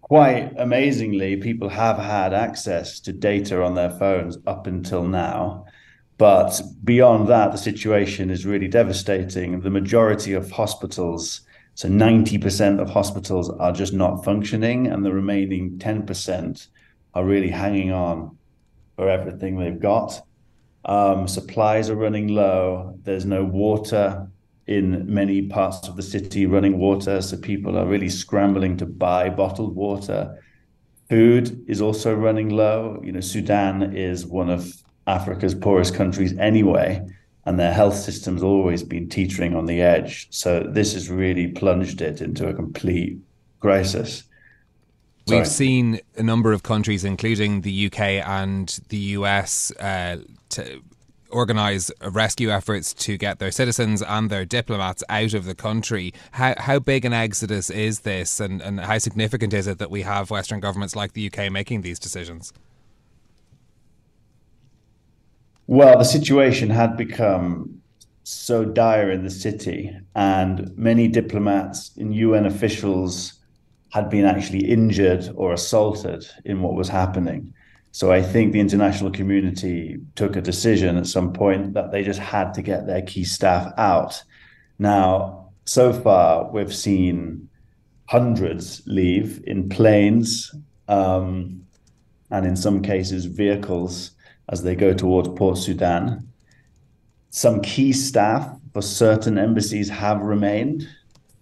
quite 0.00 0.54
amazingly, 0.56 1.36
people 1.36 1.68
have 1.68 1.98
had 1.98 2.32
access 2.32 2.98
to 3.00 3.12
data 3.12 3.62
on 3.62 3.74
their 3.74 3.90
phones 3.90 4.38
up 4.46 4.66
until 4.66 5.04
now. 5.04 5.66
But 6.16 6.58
beyond 6.84 7.28
that, 7.28 7.52
the 7.52 7.58
situation 7.58 8.30
is 8.30 8.46
really 8.46 8.68
devastating. 8.68 9.60
The 9.60 9.68
majority 9.68 10.32
of 10.32 10.50
hospitals 10.50 11.42
so 11.76 11.90
90% 11.90 12.80
of 12.80 12.88
hospitals 12.88 13.50
are 13.50 13.70
just 13.70 13.92
not 13.92 14.24
functioning, 14.24 14.86
and 14.86 15.04
the 15.04 15.12
remaining 15.12 15.78
10% 15.78 16.68
are 17.12 17.22
really 17.22 17.50
hanging 17.50 17.92
on 17.92 18.38
for 18.96 19.10
everything 19.10 19.58
they've 19.58 19.78
got. 19.78 20.22
Um, 20.86 21.28
supplies 21.28 21.90
are 21.90 21.94
running 21.94 22.28
low. 22.28 22.98
There's 23.02 23.26
no 23.26 23.44
water 23.44 24.26
in 24.66 25.04
many 25.12 25.42
parts 25.42 25.86
of 25.86 25.96
the 25.96 26.02
city, 26.02 26.46
running 26.46 26.78
water. 26.78 27.20
So 27.20 27.36
people 27.36 27.76
are 27.76 27.84
really 27.84 28.08
scrambling 28.08 28.78
to 28.78 28.86
buy 28.86 29.28
bottled 29.28 29.76
water. 29.76 30.42
Food 31.10 31.62
is 31.68 31.82
also 31.82 32.14
running 32.14 32.48
low. 32.48 33.02
You 33.04 33.12
know, 33.12 33.20
Sudan 33.20 33.94
is 33.94 34.24
one 34.24 34.48
of 34.48 34.72
Africa's 35.06 35.54
poorest 35.54 35.94
countries 35.94 36.36
anyway 36.38 37.06
and 37.46 37.58
their 37.58 37.72
health 37.72 37.94
system's 37.94 38.42
always 38.42 38.82
been 38.82 39.08
teetering 39.08 39.54
on 39.54 39.66
the 39.66 39.80
edge. 39.80 40.26
So 40.30 40.60
this 40.60 40.94
has 40.94 41.08
really 41.08 41.46
plunged 41.46 42.02
it 42.02 42.20
into 42.20 42.48
a 42.48 42.52
complete 42.52 43.18
crisis. 43.60 44.24
Sorry. 45.28 45.40
We've 45.40 45.48
seen 45.48 46.00
a 46.16 46.22
number 46.24 46.52
of 46.52 46.64
countries, 46.64 47.04
including 47.04 47.60
the 47.60 47.86
UK 47.86 48.00
and 48.00 48.78
the 48.88 48.96
US, 48.96 49.70
uh, 49.78 50.18
to 50.50 50.82
organise 51.30 51.90
rescue 52.00 52.50
efforts 52.50 52.94
to 52.94 53.16
get 53.16 53.38
their 53.38 53.50
citizens 53.50 54.02
and 54.02 54.28
their 54.30 54.44
diplomats 54.44 55.04
out 55.08 55.34
of 55.34 55.44
the 55.44 55.54
country. 55.54 56.12
How, 56.32 56.54
how 56.58 56.78
big 56.80 57.04
an 57.04 57.12
exodus 57.12 57.70
is 57.70 58.00
this, 58.00 58.40
and, 58.40 58.60
and 58.60 58.80
how 58.80 58.98
significant 58.98 59.52
is 59.52 59.66
it 59.66 59.78
that 59.78 59.90
we 59.90 60.02
have 60.02 60.30
Western 60.30 60.60
governments 60.60 60.96
like 60.96 61.12
the 61.12 61.26
UK 61.26 61.50
making 61.50 61.82
these 61.82 61.98
decisions? 61.98 62.52
Well, 65.68 65.98
the 65.98 66.04
situation 66.04 66.70
had 66.70 66.96
become 66.96 67.82
so 68.22 68.64
dire 68.64 69.10
in 69.10 69.24
the 69.24 69.30
city, 69.30 69.96
and 70.14 70.76
many 70.76 71.08
diplomats 71.08 71.96
and 71.96 72.14
UN 72.14 72.46
officials 72.46 73.34
had 73.90 74.08
been 74.10 74.24
actually 74.24 74.68
injured 74.68 75.30
or 75.34 75.52
assaulted 75.52 76.26
in 76.44 76.62
what 76.62 76.74
was 76.74 76.88
happening. 76.88 77.52
So 77.92 78.12
I 78.12 78.20
think 78.22 78.52
the 78.52 78.60
international 78.60 79.10
community 79.10 79.98
took 80.16 80.36
a 80.36 80.40
decision 80.40 80.96
at 80.96 81.06
some 81.06 81.32
point 81.32 81.74
that 81.74 81.92
they 81.92 82.02
just 82.02 82.20
had 82.20 82.52
to 82.54 82.62
get 82.62 82.86
their 82.86 83.02
key 83.02 83.24
staff 83.24 83.72
out. 83.78 84.22
Now, 84.78 85.48
so 85.64 85.92
far, 85.92 86.50
we've 86.50 86.74
seen 86.74 87.48
hundreds 88.08 88.82
leave 88.86 89.42
in 89.46 89.68
planes 89.68 90.54
um, 90.88 91.64
and 92.30 92.44
in 92.46 92.54
some 92.54 92.82
cases 92.82 93.24
vehicles 93.24 94.12
as 94.48 94.62
they 94.62 94.74
go 94.74 94.92
towards 94.92 95.28
Port 95.30 95.58
Sudan. 95.58 96.28
Some 97.30 97.60
key 97.60 97.92
staff 97.92 98.50
for 98.72 98.82
certain 98.82 99.38
embassies 99.38 99.88
have 99.88 100.20
remained. 100.20 100.88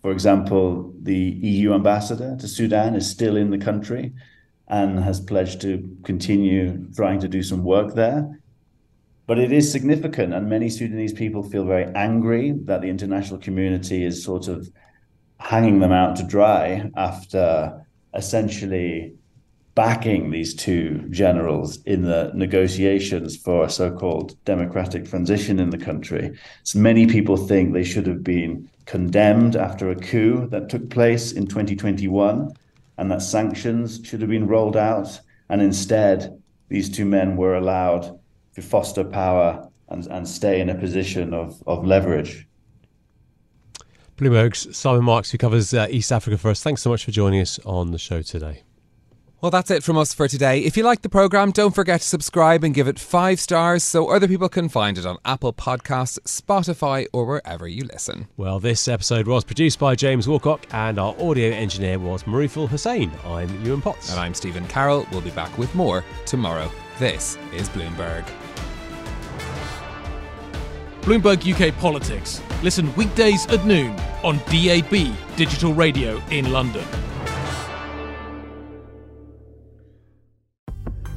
For 0.02 0.10
example, 0.10 0.92
the 1.02 1.16
EU 1.16 1.74
ambassador 1.74 2.36
to 2.38 2.48
Sudan 2.48 2.94
is 2.94 3.08
still 3.08 3.36
in 3.36 3.50
the 3.50 3.58
country 3.58 4.12
and 4.68 4.98
has 5.00 5.20
pledged 5.20 5.60
to 5.60 5.96
continue 6.04 6.88
trying 6.94 7.20
to 7.20 7.28
do 7.28 7.42
some 7.42 7.64
work 7.64 7.94
there. 7.94 8.40
But 9.26 9.38
it 9.38 9.52
is 9.52 9.70
significant, 9.70 10.34
and 10.34 10.48
many 10.48 10.68
Sudanese 10.68 11.14
people 11.14 11.42
feel 11.42 11.64
very 11.64 11.86
angry 11.94 12.52
that 12.64 12.82
the 12.82 12.88
international 12.88 13.40
community 13.40 14.04
is 14.04 14.22
sort 14.22 14.48
of 14.48 14.70
hanging 15.38 15.80
them 15.80 15.92
out 15.92 16.16
to 16.16 16.22
dry 16.22 16.90
after 16.96 17.86
essentially 18.14 19.14
backing 19.74 20.30
these 20.30 20.54
two 20.54 21.04
generals 21.10 21.82
in 21.82 22.02
the 22.02 22.30
negotiations 22.34 23.37
for 23.37 23.64
a 23.64 23.70
so-called 23.70 24.37
democratic 24.44 25.08
transition 25.08 25.58
in 25.58 25.70
the 25.70 25.78
country. 25.78 26.37
So 26.62 26.78
many 26.78 27.06
people 27.06 27.37
think 27.37 27.72
they 27.72 27.84
should 27.84 28.06
have 28.06 28.22
been 28.22 28.68
condemned 28.87 29.56
after 29.56 29.90
a 29.90 29.96
coup 29.96 30.46
that 30.48 30.68
took 30.68 30.90
place 30.90 31.32
in 31.32 31.46
2021 31.46 32.52
and 32.98 33.10
that 33.10 33.22
sanctions 33.22 34.00
should 34.04 34.20
have 34.20 34.30
been 34.30 34.46
rolled 34.46 34.76
out. 34.76 35.20
And 35.48 35.60
instead, 35.60 36.40
these 36.68 36.88
two 36.88 37.04
men 37.04 37.37
were 37.37 37.56
allowed 37.56 38.18
to 38.54 38.62
foster 38.62 39.04
power 39.04 39.68
and, 39.88 40.06
and 40.06 40.28
stay 40.28 40.60
in 40.60 40.70
a 40.70 40.74
position 40.74 41.34
of, 41.34 41.62
of 41.66 41.84
leverage. 41.84 42.46
Bloomberg's 44.16 44.76
Simon 44.76 45.04
Marks, 45.04 45.32
who 45.32 45.38
covers 45.38 45.74
uh, 45.74 45.88
East 45.90 46.12
Africa 46.12 46.38
for 46.38 46.50
us. 46.50 46.62
Thanks 46.62 46.82
so 46.82 46.90
much 46.90 47.04
for 47.04 47.10
joining 47.10 47.40
us 47.40 47.58
on 47.64 47.90
the 47.90 47.98
show 47.98 48.22
today. 48.22 48.63
Well, 49.44 49.50
that's 49.50 49.70
it 49.70 49.83
from 49.83 49.98
us 49.98 50.14
for 50.14 50.26
today. 50.26 50.61
If 50.61 50.74
you 50.74 50.85
like 50.85 51.02
the 51.02 51.11
programme, 51.11 51.50
don't 51.50 51.74
forget 51.74 52.00
to 52.00 52.07
subscribe 52.07 52.64
and 52.64 52.72
give 52.72 52.88
it 52.88 52.98
five 52.98 53.38
stars 53.38 53.85
so 53.85 54.09
other 54.09 54.26
people 54.26 54.48
can 54.48 54.70
find 54.70 54.96
it 54.96 55.04
on 55.04 55.18
Apple 55.26 55.52
Podcasts, 55.52 56.18
Spotify, 56.20 57.04
or 57.12 57.26
wherever 57.26 57.68
you 57.68 57.85
listen. 57.85 58.26
Well, 58.38 58.59
this 58.59 58.88
episode 58.88 59.26
was 59.26 59.44
produced 59.44 59.78
by 59.78 59.96
James 59.96 60.26
Walcock, 60.26 60.64
and 60.72 60.98
our 60.98 61.14
audio 61.20 61.50
engineer 61.50 61.98
was 61.98 62.22
Mariful 62.22 62.66
Hussain. 62.66 63.12
I'm 63.22 63.62
Ewan 63.62 63.83
Potts. 63.83 64.11
And 64.11 64.18
I'm 64.18 64.33
Stephen 64.33 64.66
Carroll. 64.66 65.07
We'll 65.12 65.20
be 65.20 65.30
back 65.33 65.59
with 65.59 65.74
more 65.74 66.02
tomorrow. 66.24 66.70
This 66.98 67.37
is 67.52 67.68
Bloomberg. 67.68 68.26
Bloomberg 71.02 71.44
UK 71.44 71.76
Politics. 71.80 72.40
Listen 72.62 72.94
weekdays 72.94 73.44
at 73.48 73.66
noon 73.66 73.94
on 74.22 74.38
DAB 74.46 75.14
Digital 75.37 75.74
Radio 75.74 76.18
in 76.30 76.50
London. 76.50 76.87